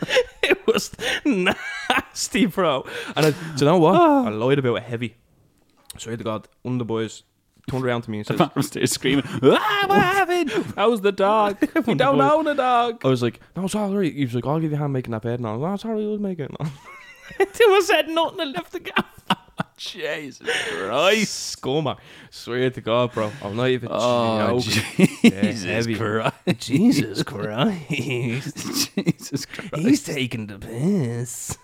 [0.42, 0.90] it was
[1.24, 2.86] nasty, bro.
[3.16, 3.94] And I, do you know what?
[3.94, 5.16] I lied about it heavy.
[5.96, 7.22] Swear to God, one of the boys
[7.68, 9.24] turned around to me and I'm still screaming.
[9.42, 10.50] Ah, what happened?
[10.76, 11.58] How's the dog?
[11.86, 13.04] We don't own a dog.
[13.04, 14.12] I was like, no, it's all right.
[14.12, 15.38] He was like, I'll give you a hand making that bed.
[15.40, 16.50] And I was like, no, it's all right, we'll make it.
[17.38, 19.17] Until I said nothing and left the gaff.
[19.78, 21.56] Jesus Christ.
[21.62, 21.96] Scummer.
[22.30, 23.30] Swear to God, bro.
[23.42, 25.08] I'm not even Oh joking.
[25.22, 25.94] Jesus heavy.
[25.94, 26.34] Christ!
[26.58, 27.88] Jesus Christ.
[27.90, 29.76] Jesus Christ!
[29.76, 31.56] He's taking the piss.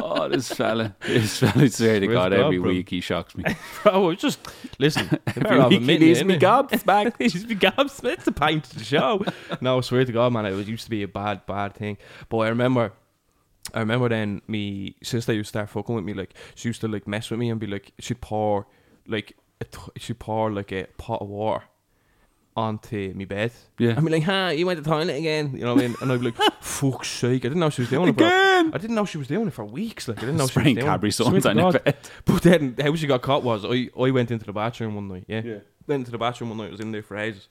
[0.00, 2.68] Oh, this fella, this fella, swear to Swear God, to God, every bro.
[2.70, 3.42] week he shocks me.
[3.82, 4.38] Bro, it's just,
[4.78, 5.18] listen.
[5.26, 7.16] Every week he needs me gobs back.
[7.18, 8.00] He's me gobs.
[8.04, 9.24] It's the pint to the show.
[9.60, 11.96] no, swear to God, man, it was used to be a bad, bad thing.
[12.28, 12.92] But I remember,
[13.74, 16.14] I remember then me sister used er to start fucking with me.
[16.14, 18.66] Like she used to like mess with me and be like, she'd pour
[19.06, 21.64] like a t- she'd pour like a pot of water
[22.58, 23.52] onto me bed.
[23.78, 23.94] Yeah.
[23.96, 25.52] I'd be like, huh, you went to the toilet again.
[25.54, 25.96] You know what I mean?
[26.00, 27.44] And I'd be like, fuck's sake.
[27.44, 28.26] I didn't know she was doing it, bro.
[28.26, 28.72] Again?
[28.74, 30.08] I didn't know she was doing it for weeks.
[30.08, 31.12] Like, I didn't know she was doing Cadbury it.
[31.12, 31.84] Swear Suns to on your God.
[31.84, 31.96] bed.
[32.24, 35.24] But then, how she got caught was I, I went into the bathroom one night,
[35.28, 35.42] yeah.
[35.44, 35.58] Yeah.
[35.86, 37.48] Went into the bathroom one night, I was in there for ages.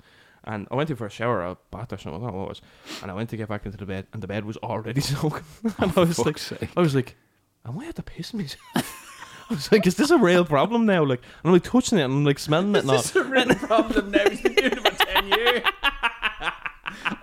[0.47, 2.39] And I went in for a shower or a bath or something, I don't know
[2.39, 2.61] what it was.
[3.01, 5.43] And I went to get back into the bed, and the bed was already soaking.
[5.77, 6.69] and I was like, sake.
[6.75, 7.17] I was like,
[7.65, 8.61] am I have to piss myself?
[9.49, 11.03] I was like, is this a real problem now?
[11.03, 13.03] Like, I'm like touching it and I'm like smelling it and all.
[13.15, 14.29] a real problem now.
[14.29, 15.63] He's been doing it for 10 years.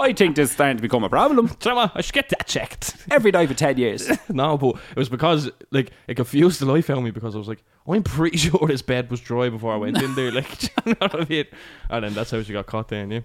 [0.01, 1.49] I think this is starting to become a problem.
[1.61, 2.97] Trevor, I should get that checked.
[3.11, 4.11] Every day for 10 years.
[4.29, 7.39] no, but it was because like it confused the life out of me because I
[7.39, 10.31] was like, I'm pretty sure this bed was dry before I went in there.
[10.33, 11.45] Like, do you know what I mean?
[11.91, 13.21] And then that's how she got caught then, yeah.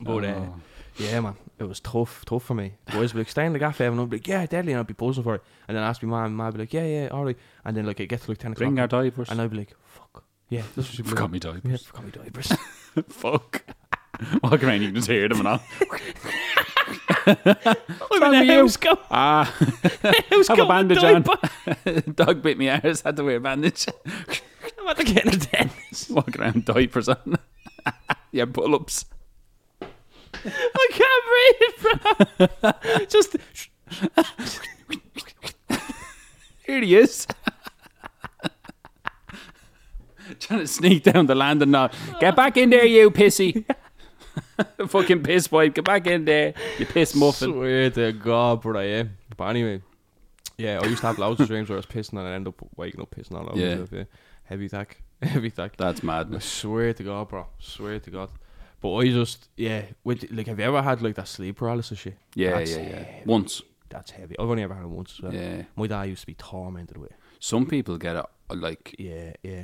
[0.00, 0.54] But uh, Oh.
[0.96, 2.74] yeah, man, it was tough, tough for me.
[2.92, 4.80] Boys would be like, stay in the gaff, and I'd be like, yeah, deadly, and
[4.80, 5.42] I'd be buzzing for it.
[5.68, 7.36] And then ask me mom, and mom would be like, yeah, yeah, all right.
[7.64, 9.28] And then like it gets to like ten o'clock, Bring our diapers.
[9.30, 11.84] and I'd be like, fuck, yeah, this was Forgot me Yeah, diapers.
[11.84, 12.52] forgot me diapers.
[13.08, 13.64] Fuck.
[14.42, 15.62] Walk around, you can just hear them and all.
[17.26, 19.44] In with the house, go, Ah,
[20.30, 21.24] house have a bandage on.
[22.14, 23.86] Dog bit me arse, had to wear a bandage.
[24.78, 26.10] I'm at the getting a dentist.
[26.10, 27.38] Walk around diapers on.
[28.32, 29.06] yeah, pull ups.
[29.80, 31.24] I can't
[31.80, 33.06] breathe, bro.
[33.06, 33.36] Just
[36.66, 37.26] Here he is.
[40.40, 41.90] Trying to sneak down the landing now.
[42.20, 43.64] Get back in there, you pissy.
[44.88, 45.74] Fucking piss wipe.
[45.74, 47.52] Get back in there, you piss muffin.
[47.52, 49.04] Swear to God, bro, yeah.
[49.36, 49.82] But anyway,
[50.58, 52.46] yeah, I used to have loads of dreams where I was pissing and I end
[52.48, 53.70] up waking up pissing all over Yeah.
[53.70, 53.92] myself.
[53.92, 54.04] Yeah.
[54.44, 55.76] Heavy tack, heavy tack.
[55.76, 56.44] That's I madness.
[56.44, 57.46] swear to God, bro.
[57.58, 58.30] Swear to God.
[58.80, 62.18] But I just, yeah, with, like, have you ever had like that sleep paralysis shit?
[62.34, 63.02] Yeah, That's yeah, yeah.
[63.02, 63.22] heavy.
[63.26, 63.62] Once.
[63.88, 64.36] That's heavy.
[64.38, 65.34] I've only ever had it once as well.
[65.34, 65.62] Yeah.
[65.76, 67.16] My dad used to be tormented with it.
[67.40, 69.62] Some people get it uh, like Yeah, yeah.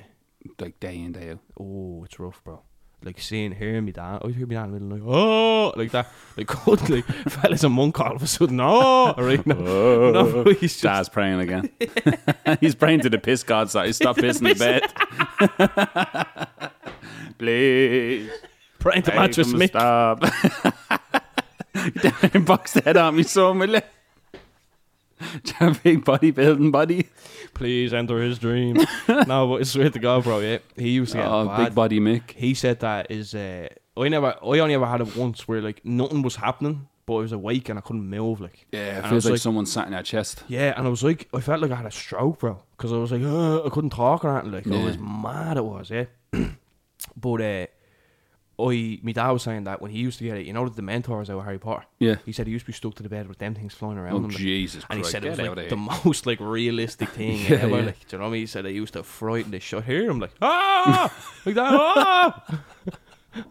[0.59, 1.41] like day in day out.
[1.59, 2.63] Oh, it's rough, bro.
[3.03, 5.73] Like seeing, hearing me dad, I would hear me dad in the middle, like, oh,
[5.75, 6.13] like that.
[6.37, 9.55] Like, could, like, felt like a monk all of a sudden, oh, right now.
[9.55, 11.71] No, he's just Dad's praying again.
[12.61, 14.83] He's praying to the piss god so he stop pissing in bed.
[17.39, 18.31] Please.
[18.79, 19.69] praying to mattress Mick.
[19.69, 20.21] Stop.
[22.03, 23.81] Down box the head on me so will you?
[25.45, 27.09] Try a big bodybuilding body.
[27.55, 28.77] Please enter his dream.
[29.09, 31.65] no, but I swear to God, bro, yeah, he used to get Oh, bad.
[31.67, 32.31] big body Mick.
[32.33, 35.85] he said that is, uh, I never, I only ever had it once where like
[35.85, 38.67] nothing was happening, but I was awake and I couldn't move, like.
[38.73, 40.45] Yeah, it I feels like, like- someone sat in your chest.
[40.49, 42.97] Yeah, and I was like, I felt like I had a stroke, bro, because I
[42.97, 44.73] was like, uh, I couldn't talk or anything.
[44.73, 45.57] Like, I was mad.
[45.59, 46.05] It was, yeah.
[47.17, 47.67] but uh,
[48.69, 50.83] I, my dad was saying that when he used to get it, you know, the
[50.83, 51.85] Dementors out of Harry Potter.
[51.99, 52.17] Yeah.
[52.27, 54.15] He said he used to be stuck to the bed with them things flying around
[54.15, 54.31] Oh, him.
[54.31, 55.13] Jesus And he Christ.
[55.13, 57.79] said it was like the most like realistic thing Yeah, ever.
[57.81, 57.87] yeah.
[57.87, 58.41] Like, do you know what I mean?
[58.43, 60.11] He said they used to frighten the shit here.
[60.11, 61.13] I'm like, ah,
[61.47, 62.45] like that, ah,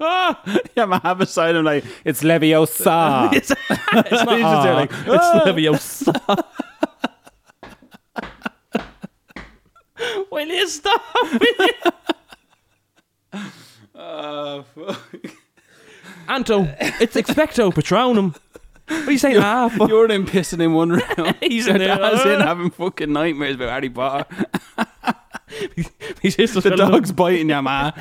[0.02, 0.60] ah.
[0.76, 3.34] Yeah, man, have of like, it's Leviosa.
[3.34, 6.46] It's, it's not He's just there like, "Ah." it's Leviosa.
[10.32, 11.02] Will you stop?
[14.76, 15.02] Fuck.
[16.28, 18.36] Anto, it's expecto patronum.
[18.88, 19.38] What are you saying?
[19.38, 19.88] ah, for?
[19.88, 21.36] You're in pissing in one round.
[21.42, 21.96] He's in there.
[21.98, 24.26] Dad's in having fucking nightmares about Harry Potter.
[26.22, 27.94] His sister's The filling up- dog's biting you, man.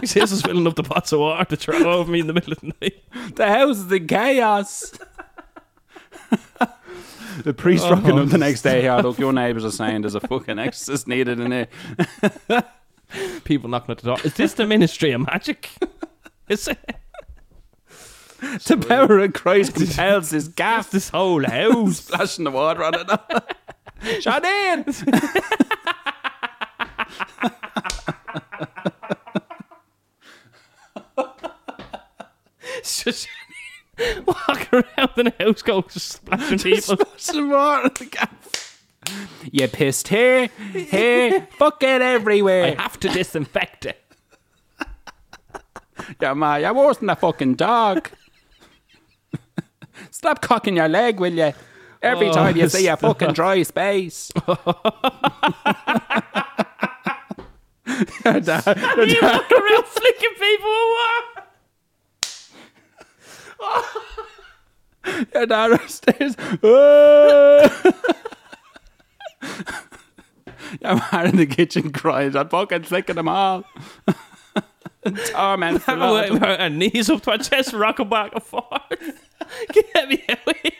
[0.00, 2.52] His sister's filling up the pots of water to throw over me in the middle
[2.52, 3.34] of the night.
[3.36, 4.92] The house is in chaos.
[7.44, 7.90] the priest Oh.
[7.92, 8.84] rocking up the next day.
[8.84, 11.68] Yeah, look, your neighbours are saying there's a fucking exorcist needed in there.
[13.44, 14.18] People knocking at the door.
[14.24, 15.70] Is this the Ministry of Magic?
[16.48, 16.78] Is it?
[18.66, 21.98] the power of Christ compels this gaff this whole house.
[21.98, 24.22] splashing the water on it.
[24.22, 24.84] Shannon!
[32.78, 33.28] It's just
[34.24, 36.96] walk around the house, go splashing people.
[36.96, 38.37] splashing water on the gaff.
[39.50, 42.74] You pissed here, here, fuck it everywhere.
[42.78, 44.00] I have to disinfect it.
[46.20, 48.08] Yeah, you're worse than a fucking dog.
[50.10, 51.52] Stop cocking your leg, will you?
[52.00, 54.30] Every Oh, time you see a fucking dry space.
[54.46, 54.54] your
[58.40, 58.64] dad,
[58.96, 60.98] your You dad, walk around flicking people with
[63.60, 63.84] water.
[65.34, 66.36] your dad upstairs.
[70.80, 73.64] Your man in the kitchen crying, I'm fucking flicking them all.
[75.26, 76.30] Torment the Lord.
[76.30, 78.66] With her knees up to her chest, rocking back and forth.
[79.72, 80.72] Get me out of here.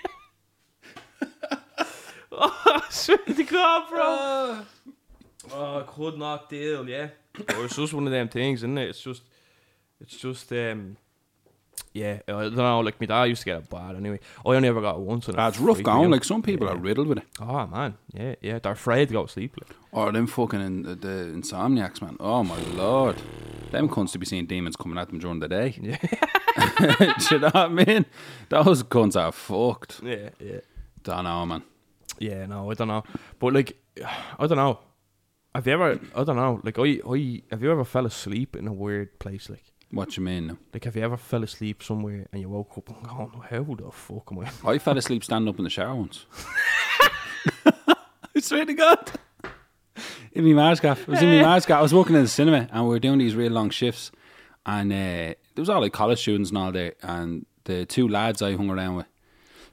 [2.33, 4.61] oh, I swear to God, bro.
[5.53, 7.09] Oh, I could not deal, yeah.
[7.33, 8.91] But it's just one of them things, isn't it?
[8.91, 9.23] It's just,
[10.01, 10.97] it's just, um,
[11.93, 14.21] yeah, I don't know, like my dad used to get it bad anyway.
[14.45, 15.29] Oh, I only ever got it once.
[15.29, 16.11] And That's rough going.
[16.11, 17.25] Like some people are riddled with it.
[17.41, 18.59] Oh, man, yeah, yeah.
[18.59, 19.57] They're afraid to go to sleep.
[19.61, 19.77] Like.
[19.93, 22.17] Or them fucking in, the, the insomniacs, man.
[22.21, 23.17] Oh my lord.
[23.71, 25.77] Them cunts to be seeing demons coming at them during the day.
[25.81, 25.97] Yeah.
[27.19, 28.07] Do you know what I mean?
[28.49, 30.01] Those cunts are fucked.
[30.03, 30.61] Yeah, yeah.
[31.03, 31.63] Don't know, man.
[32.19, 33.05] Yeah, no, I don't know.
[33.39, 33.77] But like,
[34.39, 34.81] I don't know.
[35.55, 36.01] Have you ever?
[36.15, 36.61] I don't know.
[36.63, 39.49] Like, I, I, have you ever fell asleep in a weird place?
[39.49, 40.59] Like, What you mean?
[40.73, 43.91] like, have you ever fell asleep somewhere and you woke up and gone, "How the
[43.91, 46.27] fuck am I?" I fell asleep standing up in the shower once.
[47.67, 49.11] I swear to God.
[50.33, 51.01] In my gaff.
[51.01, 51.71] It was in my gaff.
[51.71, 54.13] I was working in the cinema and we were doing these real long shifts.
[54.67, 56.95] And uh, there was all like college students and all there.
[57.03, 59.07] And the two lads I hung around with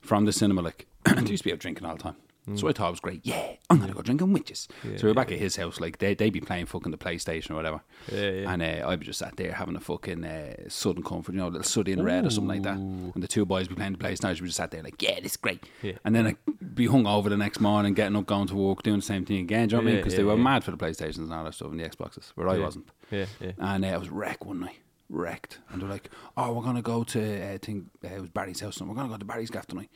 [0.01, 2.15] from the cinema, like, they used to be out drinking all the time.
[2.53, 3.21] So I thought it was great.
[3.23, 4.67] Yeah, I'm to go drinking witches.
[4.83, 5.79] so we were back at his house.
[5.79, 7.81] Like, they, they'd be playing fucking the PlayStation or whatever.
[8.11, 8.51] Yeah, yeah.
[8.51, 11.47] And uh, I was just sat there having a fucking uh, Southern Comfort, you know,
[11.47, 12.77] a little Southern in red or something like that.
[12.77, 14.41] And the two boys be playing the PlayStation.
[14.41, 15.63] We just sat there like, yeah, this is great.
[15.81, 15.93] Yeah.
[16.05, 18.97] And then I'd be hung over the next morning, getting up, going to work, doing
[18.97, 19.67] the same thing again.
[19.67, 20.01] Do you know what I mean?
[20.01, 20.43] Because yeah, they were yeah.
[20.43, 22.89] mad for the PlayStations and all that stuff and the Xboxes, where I wasn't.
[23.09, 23.53] Yeah, yeah.
[23.57, 24.77] And uh, I was wrecked one night.
[25.09, 25.59] Wrecked.
[25.69, 28.59] And they're like, oh, we're going to go to, uh, think, uh, it was Barry's
[28.59, 28.77] house.
[28.79, 29.89] And we're going to go to Barry's gaff tonight.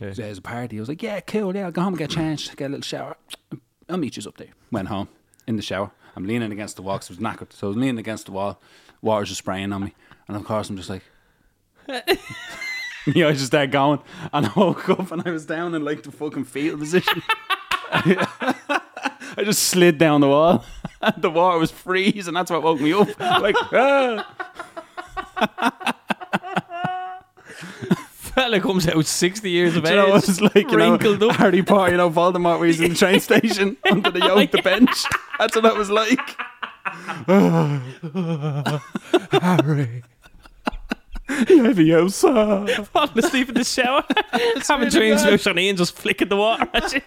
[0.00, 0.10] Yeah.
[0.10, 0.76] There's a party.
[0.76, 1.54] I was like, yeah, cool.
[1.54, 3.16] Yeah, I'll go home and get changed, get a little shower.
[3.88, 4.48] I'll meet you up there.
[4.70, 5.08] Went home
[5.46, 5.90] in the shower.
[6.14, 7.52] I'm leaning against the wall 'cause I was knackered.
[7.52, 8.60] So I was leaning against the wall.
[9.02, 9.94] Water's just spraying on me.
[10.26, 11.02] And of course, I'm just like,
[11.88, 14.00] yeah, I just started going.
[14.32, 17.22] And I woke up and I was down in like the fucking fetal position.
[17.90, 20.64] I just slid down the wall.
[21.16, 22.34] the water was freezing.
[22.34, 23.08] That's what woke me up.
[23.20, 24.24] Like, ah.
[28.38, 31.20] Fella comes out sixty years of Do age, you know, it like, you know, wrinkled
[31.24, 31.34] up.
[31.36, 34.62] Harry Potter, you know, Voldemort, where he's in the train station under the yoke, the
[34.62, 35.04] bench.
[35.40, 36.20] That's what that was like.
[39.42, 40.04] Harry.
[41.28, 42.86] Leviosa.
[42.86, 44.04] Falling asleep in the shower,
[44.68, 47.00] having dreams about Shanae just flicking the water at you.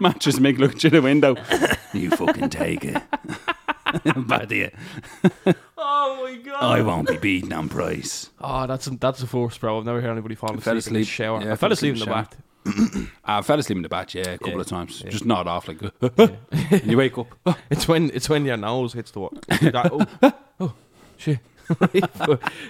[0.00, 1.36] Mattress Mick looked through the window.
[1.92, 3.00] You fucking take it.
[4.26, 4.70] Bad you.
[5.76, 6.62] Oh my god.
[6.62, 8.30] I won't be beaten on price.
[8.40, 9.78] Oh, ah, that's that's the first, bro.
[9.78, 11.06] I've never heard anybody fall asleep, fell in the asleep.
[11.06, 11.42] shower.
[11.42, 12.26] Yeah, I fell asleep in the shower.
[12.64, 13.10] bath.
[13.24, 14.60] I fell asleep in the batch, yeah, a couple Yeah.
[14.60, 15.00] of times.
[15.08, 16.36] Just nod off like, and
[16.84, 17.28] you wake up.
[17.70, 19.40] It's when it's when your nose hits the water.
[19.48, 20.74] That- oh, oh,
[21.16, 21.38] shit.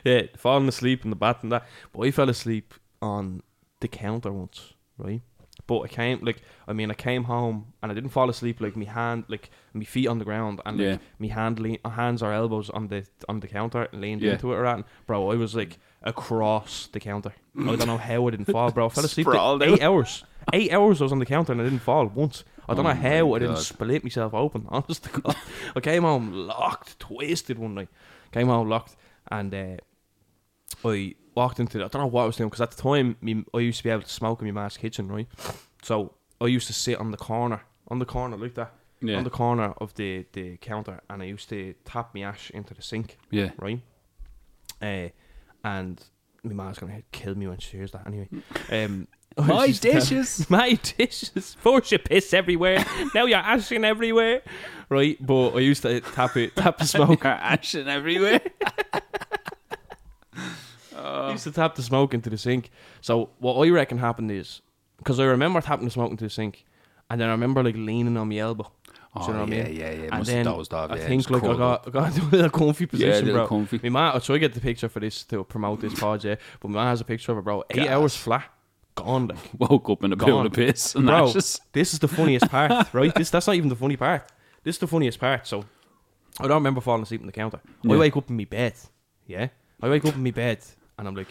[0.04, 1.66] Yeah, falling asleep in the bath and that.
[1.92, 3.42] But I fell asleep on
[3.80, 5.22] the counter once, right?
[5.68, 8.74] But I came like I mean I came home and I didn't fall asleep like
[8.76, 10.98] me hand like my feet on the ground and like Yeah.
[11.20, 14.32] me hand lean, hands or elbows on the on the counter and leaned Yeah.
[14.32, 14.84] into it or that.
[15.06, 17.32] Bro, I was like across the counter.
[17.58, 18.86] I don't know how I didn't fall, bro.
[18.86, 20.24] I fell asleep like eight hours.
[20.52, 22.44] Eight hours I was on the counter and I didn't fall once.
[22.68, 24.66] I don't Oh know how I didn't split myself open.
[24.70, 25.36] Honest to God,
[25.76, 27.88] I came home locked, twisted one night.
[28.32, 28.96] Came home locked,
[29.30, 29.76] and uh,
[30.84, 31.78] I walked into.
[31.78, 33.78] The, I don't know what I was doing because at the time, me, I used
[33.78, 35.28] to be able to smoke in my ma's kitchen, right?
[35.82, 35.94] So
[36.40, 39.18] I used to sit on the corner, on the corner like that, Yeah.
[39.18, 42.74] on the corner of the the counter, and I used to tap my ash into
[42.74, 43.50] the sink, Yeah.
[43.58, 43.80] right?
[44.82, 45.08] Uh,
[45.64, 46.00] and
[46.42, 48.06] my ma's gonna kill me when she hears that.
[48.06, 48.28] Anyway,
[48.70, 49.06] um,
[49.38, 50.50] My tell- dishes.
[50.58, 51.56] my dishes.
[51.60, 52.84] First you piss everywhere.
[53.14, 54.42] now you're ashing everywhere.
[54.88, 57.24] Right, but I used to tap it, tap the smoke.
[57.24, 58.40] Ashing everywhere.
[60.98, 62.70] Uh, I used to tap the smoke into the sink.
[63.00, 64.62] So what I reckon happened is
[64.98, 66.64] because I remember tapping the smoke into the sink,
[67.08, 68.70] and then I remember like leaning on my elbow.
[69.16, 69.76] Oh, Do you know oh, what yeah, I mean?
[69.76, 70.02] yeah, yeah.
[70.02, 70.90] And Must then dozed off.
[70.90, 71.86] I yeah, think like I curled got, up.
[71.86, 73.46] I got into a little comfy position, little bro.
[73.46, 73.80] comfy.
[73.84, 76.36] My man, I'll try to get the picture for this to promote this pod, yeah.
[76.60, 77.64] But my man has a picture of it, bro.
[77.70, 77.88] Eight Gas.
[77.88, 78.44] hours flat,
[78.94, 79.28] gone.
[79.28, 79.38] Like,
[79.70, 80.46] woke up in a pool Gone.
[80.46, 81.60] of piss and bro, ashes.
[81.72, 83.14] this is the funniest part, right?
[83.14, 84.30] This that's not even the funny part.
[84.62, 85.46] This is the funniest part.
[85.46, 85.64] So
[86.38, 87.60] I don't remember falling asleep on the counter.
[87.82, 87.94] Yeah.
[87.94, 88.74] I wake up in my bed.
[89.26, 89.48] Yeah,
[89.82, 90.58] I wake up in my bed
[90.98, 91.28] and I'm like,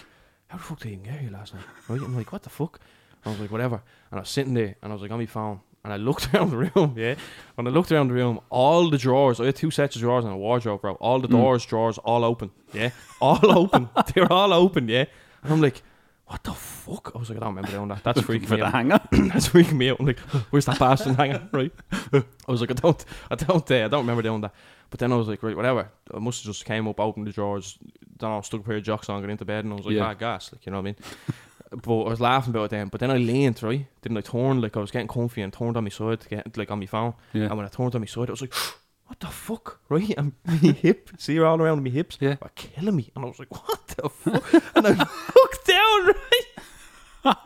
[0.48, 1.64] how the fuck did I even get here last night?
[1.90, 2.02] Right?
[2.02, 2.80] I'm like, what the fuck?
[3.26, 3.82] I was like, whatever.
[4.12, 6.32] And I was sitting there and I was like on my phone and I looked
[6.34, 6.94] around the room.
[6.98, 7.16] Yeah,
[7.56, 9.40] when I looked around the room, all the drawers.
[9.42, 10.94] I had two sets of drawers and a wardrobe, bro.
[10.96, 11.24] All Mm.
[11.24, 12.52] the doors, drawers, all open.
[12.74, 13.90] Yeah, all open.
[14.14, 14.88] They're all open.
[14.88, 15.06] Yeah,
[15.44, 15.82] and I'm like.
[16.30, 17.14] What the fuck?
[17.16, 18.04] I was like, I don't remember doing that.
[18.04, 18.74] That's freaking for me the out.
[18.74, 19.00] hanger.
[19.12, 20.02] That's freaking me out.
[20.02, 21.48] I'm like, where's that bastard hanging?
[21.54, 21.72] Right.
[22.12, 24.54] I was like, I don't, I don't, uh, I don't remember doing that.
[24.90, 25.90] But then I was like, right, whatever.
[26.14, 27.78] I must have just came up, opened the drawers,
[28.20, 29.96] then I stuck a pair of jocks on, got into bed, and I was like,
[29.96, 30.06] Yeah.
[30.08, 30.96] ah, gas, like you know what I mean.
[31.84, 32.88] but I was laughing about it then.
[32.88, 35.76] But then I leaned right, didn't I turn like I was getting comfy and turned
[35.78, 37.14] on my side to get like on my phone.
[37.34, 37.44] Yeah.
[37.48, 38.54] And when I turned on my side, I was like.
[39.08, 40.14] What the fuck, right?
[40.18, 42.36] And my hip, see her all around my hips, Yeah.
[42.42, 43.10] were killing me.
[43.16, 44.54] And I was like, what the fuck?
[44.76, 47.38] and I looked down, right?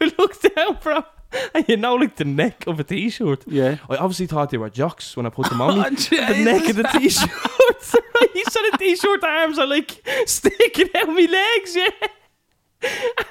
[0.00, 1.02] I looked down, bro.
[1.54, 3.44] And you know, like the neck of a t-shirt.
[3.46, 3.76] Yeah.
[3.88, 5.80] I obviously thought they were jocks when I put them on me.
[5.84, 5.90] Oh,
[6.32, 7.28] the neck of the t-shirt.
[7.30, 8.44] right?
[8.50, 11.90] So the t-shirt arms are like sticking out my legs, yeah.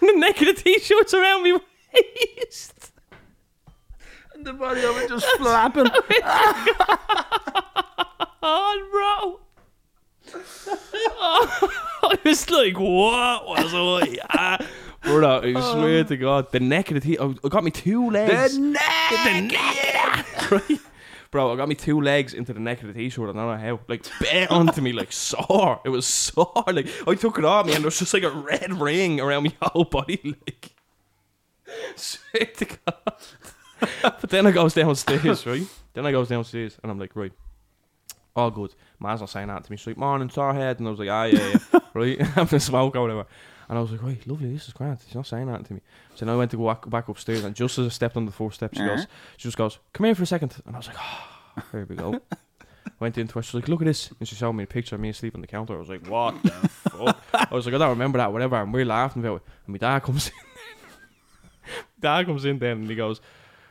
[0.02, 2.92] And the neck of the t-shirt's around me waist.
[4.34, 5.88] And the body of it just flapping.
[8.50, 9.40] Oh,
[10.32, 10.42] bro.
[11.20, 11.72] Oh,
[12.04, 14.18] I was like, what was I?
[14.30, 14.58] Ah,
[15.08, 18.10] brother, I swear to God, the neck of the t- oh, I got me two
[18.10, 18.56] legs.
[18.56, 18.84] The neck.
[19.24, 20.80] the neck, right?
[21.30, 23.24] Bro, I got me two legs into the neck of the t-shirt.
[23.24, 23.80] I don't know how.
[23.88, 25.82] Like, bit onto me, like sore.
[25.84, 26.64] It was sore.
[26.68, 29.44] Like, I took it off me, and there was just like a red ring around
[29.44, 30.20] my whole body.
[30.24, 30.72] Like,
[31.96, 33.16] swear to God.
[34.02, 35.68] but then I goes downstairs, right?
[35.94, 37.34] Then I goes downstairs, and I'm like, right,
[38.36, 38.74] all good.
[39.00, 39.78] Man's not saying that to me.
[39.78, 40.80] She's like, morning, sore head.
[40.80, 41.80] And I was like, ah, yeah, yeah.
[41.94, 42.22] right?
[42.22, 43.26] Having a smoke or whatever.
[43.70, 45.00] And I was like, right, lovely, this is grand.
[45.06, 45.82] He's not saying that to me.
[46.16, 48.26] So then I went to go back, back upstairs, and just as I stepped on
[48.26, 48.96] the fourth step, she Uh-huh.
[48.96, 50.56] goes, she just goes, come here for a second.
[50.66, 52.20] And I was like, oh, here we go.
[53.02, 54.10] Went into her, she's like, look at this.
[54.20, 55.76] And she showed me a picture of me asleep on the counter.
[55.76, 56.50] I was like, what the
[56.90, 57.22] fuck?
[57.34, 58.56] I was like, I don't remember that, whatever.
[58.56, 59.42] And we're laughing about it.
[59.66, 60.34] And my dad comes in.
[62.00, 63.20] dad comes in then and he goes,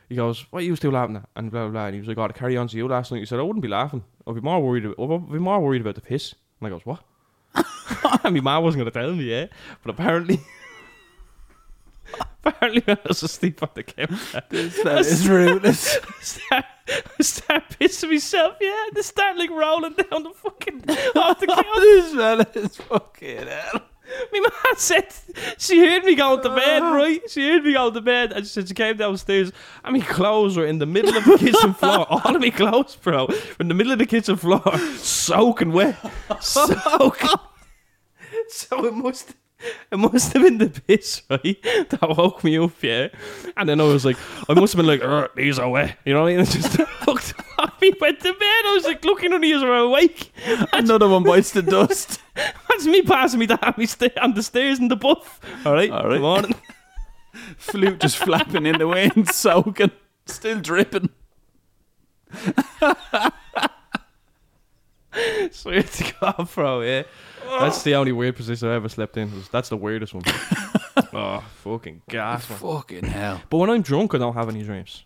[0.09, 1.27] he goes, what are you still laughing at?
[1.35, 1.85] And blah, blah, blah.
[1.87, 3.19] And he was like, oh, to carry on to you last night.
[3.19, 4.03] He said, I wouldn't be laughing.
[4.25, 6.33] I'd be more worried about, I'd be more worried about the piss.
[6.61, 7.01] And I goes, what?
[8.23, 9.47] and my mom wasn't going to tell me, yeah.
[9.83, 10.39] But apparently,
[12.43, 14.15] apparently I was asleep on the counter,
[14.83, 15.97] That is ruthless.
[16.07, 18.85] I start, I start pissing myself, yeah.
[18.87, 20.83] And they start like rolling down the fucking
[21.15, 21.81] off the counter.
[21.81, 23.81] this fella is fucking hell.
[24.31, 25.07] My mum said
[25.57, 26.95] she heard me going to bed, ah.
[26.95, 27.21] right?
[27.29, 29.51] She heard me going to bed, and she said she came downstairs,
[29.83, 32.05] and my clothes were in the middle of the kitchen floor.
[32.09, 35.97] All of my clothes, bro, were in the middle of the kitchen floor, soaking wet,
[36.41, 37.29] soaking.
[38.49, 39.35] so it must,
[39.91, 43.09] it must have been the piss, right, that woke me up, yeah.
[43.55, 44.17] And then I was like,
[44.47, 46.35] I must have been like, these are wet, you know what I?
[46.35, 46.77] And just
[47.91, 48.65] looked at me, went to bed.
[48.65, 50.31] I was like looking on these were awake.
[50.73, 52.19] Another one bites the dust.
[52.35, 55.39] That's me passing me down me sta- on the stairs in the buff.
[55.65, 56.13] All right, All right.
[56.13, 56.55] Good morning.
[57.57, 59.91] Flute just flapping in the wind, soaking,
[60.25, 61.09] still dripping.
[65.51, 66.81] Swear to God, bro.
[66.81, 67.03] Yeah,
[67.59, 69.31] that's the only weird position I ever slept in.
[69.51, 70.23] That's the weirdest one.
[71.13, 72.45] oh, fucking gas.
[72.45, 73.41] Fucking hell.
[73.49, 75.05] But when I'm drunk, I don't have any dreams.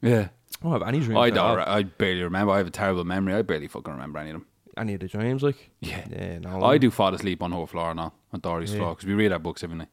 [0.00, 0.28] Yeah.
[0.60, 1.18] I don't have any dreams.
[1.18, 1.58] I don't.
[1.60, 2.52] I barely remember.
[2.52, 3.34] I have a terrible memory.
[3.34, 4.46] I barely fucking remember any of them.
[4.76, 6.04] Any of the dreams, like Yeah.
[6.10, 6.62] yeah, no.
[6.64, 8.78] I do fall asleep on her floor now, on Dory's Yeah.
[8.80, 9.88] floor, because we read our books every night.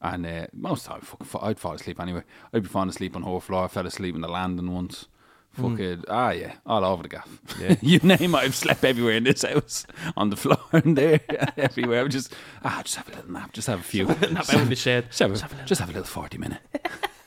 [0.00, 2.22] And uh, most of the time, fucking, I'd fall asleep anyway.
[2.52, 3.64] I'd be falling asleep on her floor.
[3.64, 5.06] I fell asleep in the landing once.
[5.52, 7.28] Fuck Fucking, ah, yeah, all over the gaff.
[7.58, 7.76] Yeah.
[7.82, 11.20] you name it, I've slept everywhere in this house, on the floor and there,
[11.56, 12.02] everywhere.
[12.02, 14.06] I'm just, ah, just have a little nap, just have a few.
[14.06, 15.06] Nap out in the shed.
[15.06, 16.60] Just have, a, just have a little 40 minute.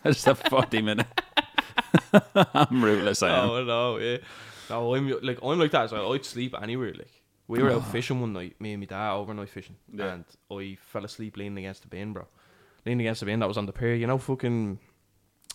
[0.05, 1.07] just have 40 minute.
[2.53, 3.49] I'm ruthless, I am.
[3.49, 4.17] Oh no, yeah.
[4.69, 5.85] No, I'm like I'm like that.
[5.85, 6.13] as well.
[6.13, 6.93] I'd sleep anywhere.
[6.93, 7.11] Like
[7.47, 10.13] we were out fishing one night, me and my dad overnight fishing, Yeah.
[10.13, 12.27] and I fell asleep leaning against the bin, bro.
[12.85, 14.79] Leaning against the bin that was on the pier, you know, fucking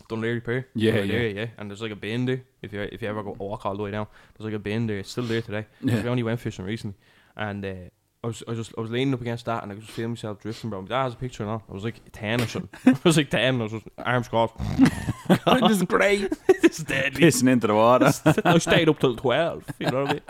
[0.08, 0.68] Dunleary Pier.
[0.74, 1.12] Yeah, Over yeah.
[1.12, 1.46] there, yeah.
[1.56, 2.42] And there's like a bin there.
[2.62, 4.86] If you if you ever go walk all the way down, there's like a bin
[4.88, 4.98] there.
[4.98, 5.66] It's still there today.
[5.80, 6.02] 'Cause Yeah.
[6.02, 6.96] We only went fishing recently,
[7.36, 7.64] and.
[7.64, 7.74] uh
[8.22, 9.94] I was, I was just, I was leaning up against that, and I could just
[9.94, 10.80] feel myself drifting, bro.
[10.80, 11.62] My dad has a picture now.
[11.68, 12.70] I was like ten or something.
[12.94, 13.60] I was like ten.
[13.60, 14.54] I was just arms crossed.
[15.46, 16.32] this is great.
[16.48, 17.22] it's deadly.
[17.22, 18.12] Pissing into the water.
[18.44, 19.64] I stayed up till 12.
[19.78, 20.22] You know what I mean?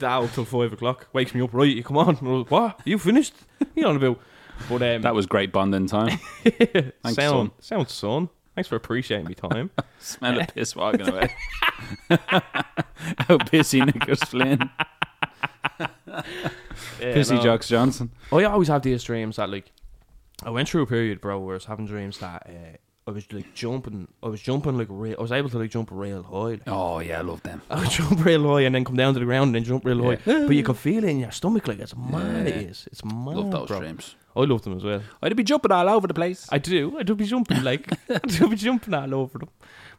[0.00, 1.08] My out till 5 o'clock.
[1.12, 2.18] Wakes me up, right, you come on.
[2.20, 2.80] Was, what?
[2.84, 3.34] You finished?
[3.74, 4.20] You on about?
[4.68, 6.18] But, um, that was great bonding time.
[6.44, 8.28] Thanks, sound, sound son.
[8.54, 9.70] Thanks for appreciating me time.
[9.98, 11.34] Smell of piss walking away.
[12.08, 14.70] How pissy Nicholas Flynn.
[17.00, 17.42] Pissy no.
[17.42, 18.12] Jocks Johnson.
[18.32, 19.72] I always have these dreams that like
[20.44, 22.76] I went through a period, bro, where I was having dreams that uh,
[23.06, 24.08] I was like jumping.
[24.22, 25.16] I was jumping like real.
[25.18, 26.36] I was able to like jump real high.
[26.36, 27.60] Like, Oh yeah, I love them.
[27.70, 29.84] I would jump real high and then come down to the ground and then jump
[29.84, 30.16] real high.
[30.24, 32.46] but you can feel it in your stomach, like it's mad.
[32.46, 32.70] It Yeah.
[32.70, 32.88] is.
[32.90, 33.36] It's mad.
[33.36, 33.80] Love those bro.
[33.80, 34.16] dreams.
[34.34, 35.02] I love them as well.
[35.22, 36.48] I'd be jumping all over the place.
[36.50, 36.96] I do.
[36.98, 39.48] I do be jumping like I do be jumping all over them.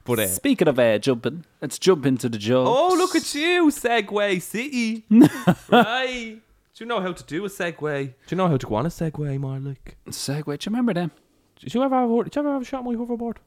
[0.04, 2.70] But uh, Speaking of uh, jumping, let's jump into the jokes.
[2.72, 5.04] oh, look at you, Segway City.
[5.72, 6.38] right.
[6.76, 8.08] Do you know how to do a Segway?
[8.08, 9.96] Do you know how to go on a Segway, Marlik?
[10.10, 10.60] Segway.
[10.60, 11.12] Do you remember them?
[11.60, 12.10] Did you ever have?
[12.10, 13.38] a- Did you ever have a shot my hoverboard?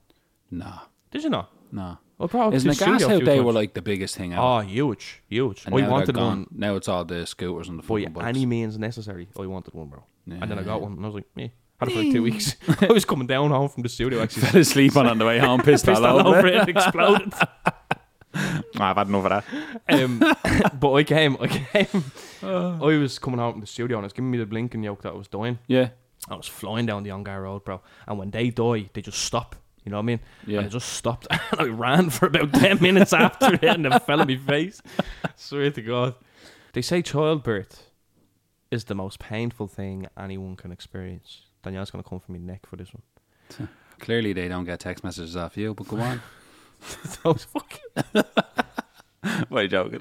[0.50, 0.78] Nah,
[1.10, 1.50] Did you not?
[1.72, 1.96] nah.
[2.16, 4.42] Well, probably Isn't it the gas how they were like the biggest thing ever?
[4.42, 5.64] Oh, huge, huge.
[5.66, 6.24] and I now they're wanted gone.
[6.26, 8.26] one Now it's all the scooters and the by fucking bikes.
[8.26, 9.28] any means necessary.
[9.38, 10.02] I wanted one, bro.
[10.26, 11.48] And then I got one, and I was like, eh.
[11.78, 12.56] Had it for like two weeks.
[12.80, 14.42] I was coming down home from the studio, actually.
[14.48, 16.54] Fell asleep on on the way home, pissed, Pissed all over it.
[16.68, 17.32] it, exploded.
[18.34, 19.44] I've had enough of
[19.86, 20.02] that.
[20.02, 20.18] um,
[20.80, 22.04] but I came, I came.
[22.42, 25.02] I was coming out from the studio, and it was giving me the blinking yoke
[25.02, 25.58] that I was doing.
[25.66, 25.90] Yeah,
[26.28, 27.80] I was flying down the Ongar Road, bro.
[28.06, 29.54] And when they die, they just stop.
[29.84, 30.20] You know what I mean?
[30.46, 30.58] Yeah.
[30.58, 31.26] And I just stopped.
[31.52, 34.82] And I ran for about 10 minutes after it and then fell on my face.
[35.36, 36.14] Swear to God.
[36.74, 37.90] They say childbirth
[38.70, 41.42] is the most painful thing anyone can experience.
[41.62, 43.68] Danielle's going to come for me neck for this one.
[43.98, 46.20] clearly they don't get text messages off you, but go on.
[46.92, 48.24] It's fucking
[49.48, 50.00] Why are you joking?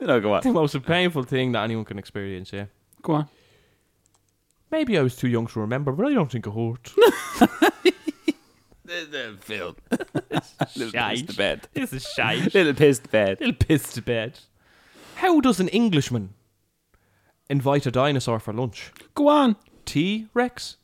[0.00, 0.42] no, go on.
[0.42, 2.66] the most painful thing that anyone can experience, yeah.
[3.02, 3.28] Go on.
[4.70, 6.92] Maybe I was too young to remember, but I don't think it hurt.
[9.40, 9.76] Phil.
[10.90, 11.26] Shite.
[11.26, 11.68] the bed.
[11.74, 12.54] This is shite.
[12.54, 13.40] Little pissed bed.
[13.40, 14.38] Little pissed to bed.
[15.16, 16.34] How does an Englishman
[17.50, 18.92] invite a dinosaur for lunch?
[19.14, 19.56] Go on.
[19.84, 20.76] T Rex?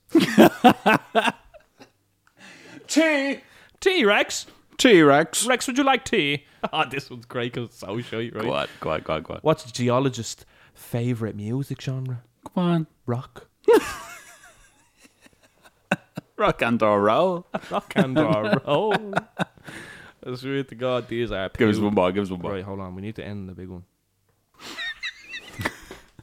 [2.89, 3.41] T.
[3.81, 4.47] T Rex?
[4.77, 5.47] T-Rex.
[5.47, 6.45] Rex, would you like tea?
[6.73, 8.43] Ah, this one's great because it's so shite, right?
[8.43, 9.41] Go on, go on, go on, go on.
[9.43, 12.23] What's a geologist's favourite music genre?
[12.55, 12.87] Go on.
[13.05, 13.49] Rock.
[16.37, 17.47] Rock and or roll.
[17.71, 19.15] Rock and roll.
[20.27, 22.53] I swear to God, these are Give us one more, give us one more.
[22.53, 22.95] Right, hold on.
[22.95, 23.85] We need to end the big one.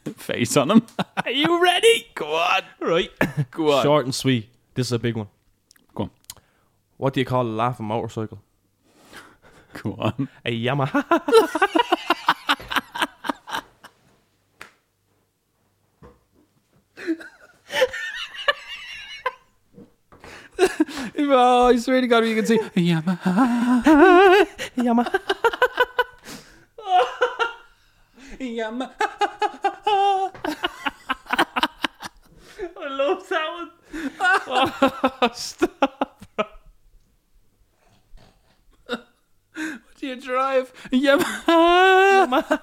[0.16, 0.82] Face on him.
[1.26, 2.08] Are you ready?
[2.16, 2.62] go on.
[2.80, 3.12] Right.
[3.52, 3.84] Go on.
[3.84, 4.50] Short and sweet.
[4.74, 5.28] This is a big one.
[5.94, 6.10] Go on.
[6.98, 8.42] What do you call a laughing motorcycle?
[9.82, 10.28] Go on.
[10.44, 12.18] A Yamaha.
[21.30, 22.58] Oh, I swear to God, you can see.
[22.76, 23.84] Yamaha.
[24.78, 25.20] Yamaha.
[28.40, 28.92] Yamaha.
[32.78, 33.70] I love that one.
[34.48, 36.08] Oh, stop.
[38.88, 40.74] Do you drive?
[40.92, 42.60] Yamaha.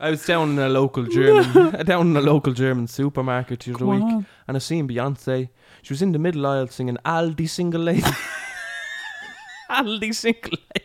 [0.00, 3.86] I was down in a local German, down in a local German supermarket the other
[3.86, 4.26] week, on.
[4.48, 5.50] And I seen Beyonce.
[5.82, 8.02] She was in the middle aisle singing "Aldi Single Lady."
[9.70, 10.84] Aldi Single Lady.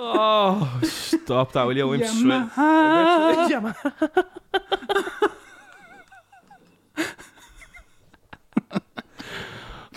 [0.00, 1.92] oh, stop that, will you?
[1.92, 2.48] I'm sweating.
[3.50, 4.24] Yamaha.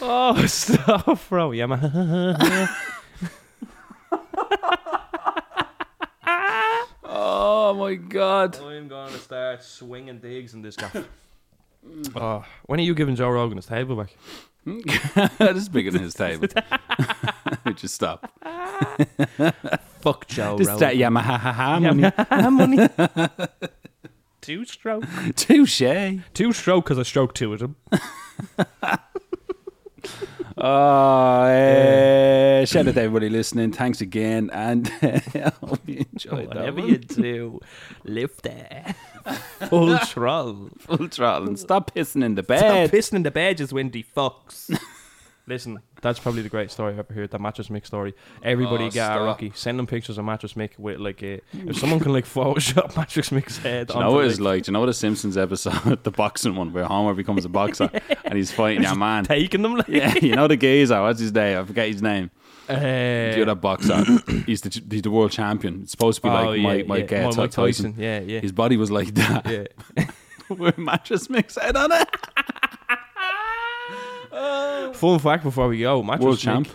[0.04, 1.52] Oh, stop, bro.
[1.52, 2.70] Yamaha.
[7.04, 8.58] Oh my God.
[8.58, 9.20] I'm going to
[10.12, 10.92] start swinging digs in this guy.
[12.16, 14.16] oh, when are you giving Joe Rogan his table back?
[14.64, 14.80] Hmm?
[15.38, 16.48] that is bigger than his table.
[17.76, 18.32] Just stop.
[20.02, 21.14] Fuck Joe Just that Rogan.
[21.14, 22.04] Yamaha money.
[22.04, 23.50] Yamaha money.
[24.42, 25.04] two stroke.
[25.36, 25.82] Touche.
[26.34, 27.76] Two stroke because I stroked two of them.
[30.64, 33.72] Oh, uh, shout out to everybody listening.
[33.72, 36.56] Thanks again, and I hope you enjoyed that.
[36.56, 37.60] Whatever you do,
[38.04, 38.94] lift there.
[39.70, 40.70] Full throttle.
[40.78, 42.60] Full throttle and stop pissing in the bed.
[42.60, 44.80] Stop pissing in the bed, just windy fucks.
[45.52, 47.32] Listen, that's probably the greatest story I've ever heard.
[47.32, 48.14] That mattress Mick story.
[48.42, 49.20] Everybody Oh, get a.
[49.20, 49.54] Roccy.
[49.54, 51.42] Send them pictures of mattress Mick with like a.
[51.52, 53.88] If someone can like Photoshop mattress Mick's head.
[53.88, 54.64] Do you know what it's like, like?
[54.64, 57.90] Do you know what a Simpsons episode, the boxing one, where Homer becomes a boxer
[58.24, 59.26] and he's fighting your man?
[59.26, 59.90] taking them like.
[59.90, 61.02] Yeah, you know the geezer.
[61.02, 61.58] What's his name?
[61.60, 62.32] I forget his name.
[62.70, 64.06] Uh, The other boxer.
[64.46, 65.82] he's the he's the world champion.
[65.82, 67.24] It's supposed to be like oh, yeah, Mike, Mike, yeah.
[67.26, 67.96] uh, Mike, Mike Tyson.
[67.98, 68.40] Yeah, yeah.
[68.40, 69.46] His body was like that.
[69.98, 70.06] yeah.
[70.48, 72.08] with mattress Mick's head on it.
[74.94, 76.68] Fun fact before we go, Mattress World Mick, champ.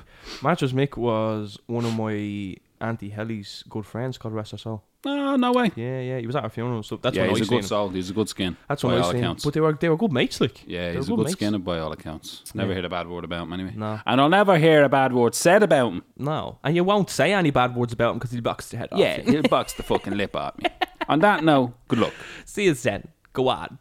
[0.42, 4.82] Mattress Mick was one of my Auntie Helly's good friends, God rest her soul.
[5.04, 5.70] No, no way.
[5.76, 6.82] Yeah, yeah, he was at her funeral.
[6.82, 7.58] So that's yeah, what he's I a seen.
[7.60, 7.88] good soul.
[7.90, 8.56] He's a good skin.
[8.68, 9.20] That's by what I all seen.
[9.20, 9.44] accounts.
[9.44, 10.66] But they were they were good mates, like.
[10.66, 11.32] yeah, They he's a good mates.
[11.32, 12.42] skin by all accounts.
[12.54, 13.72] Never heard a bad word about him anyway.
[13.76, 14.00] No.
[14.04, 16.02] And I'll never hear a bad word said about him.
[16.16, 18.88] No, and you won't say any bad words about him because he'll box your head
[18.92, 18.98] off.
[18.98, 20.68] Yeah, he'll box the fucking lip at me.
[21.08, 22.12] On that note, good luck.
[22.44, 23.06] See you then.
[23.32, 23.78] Go on.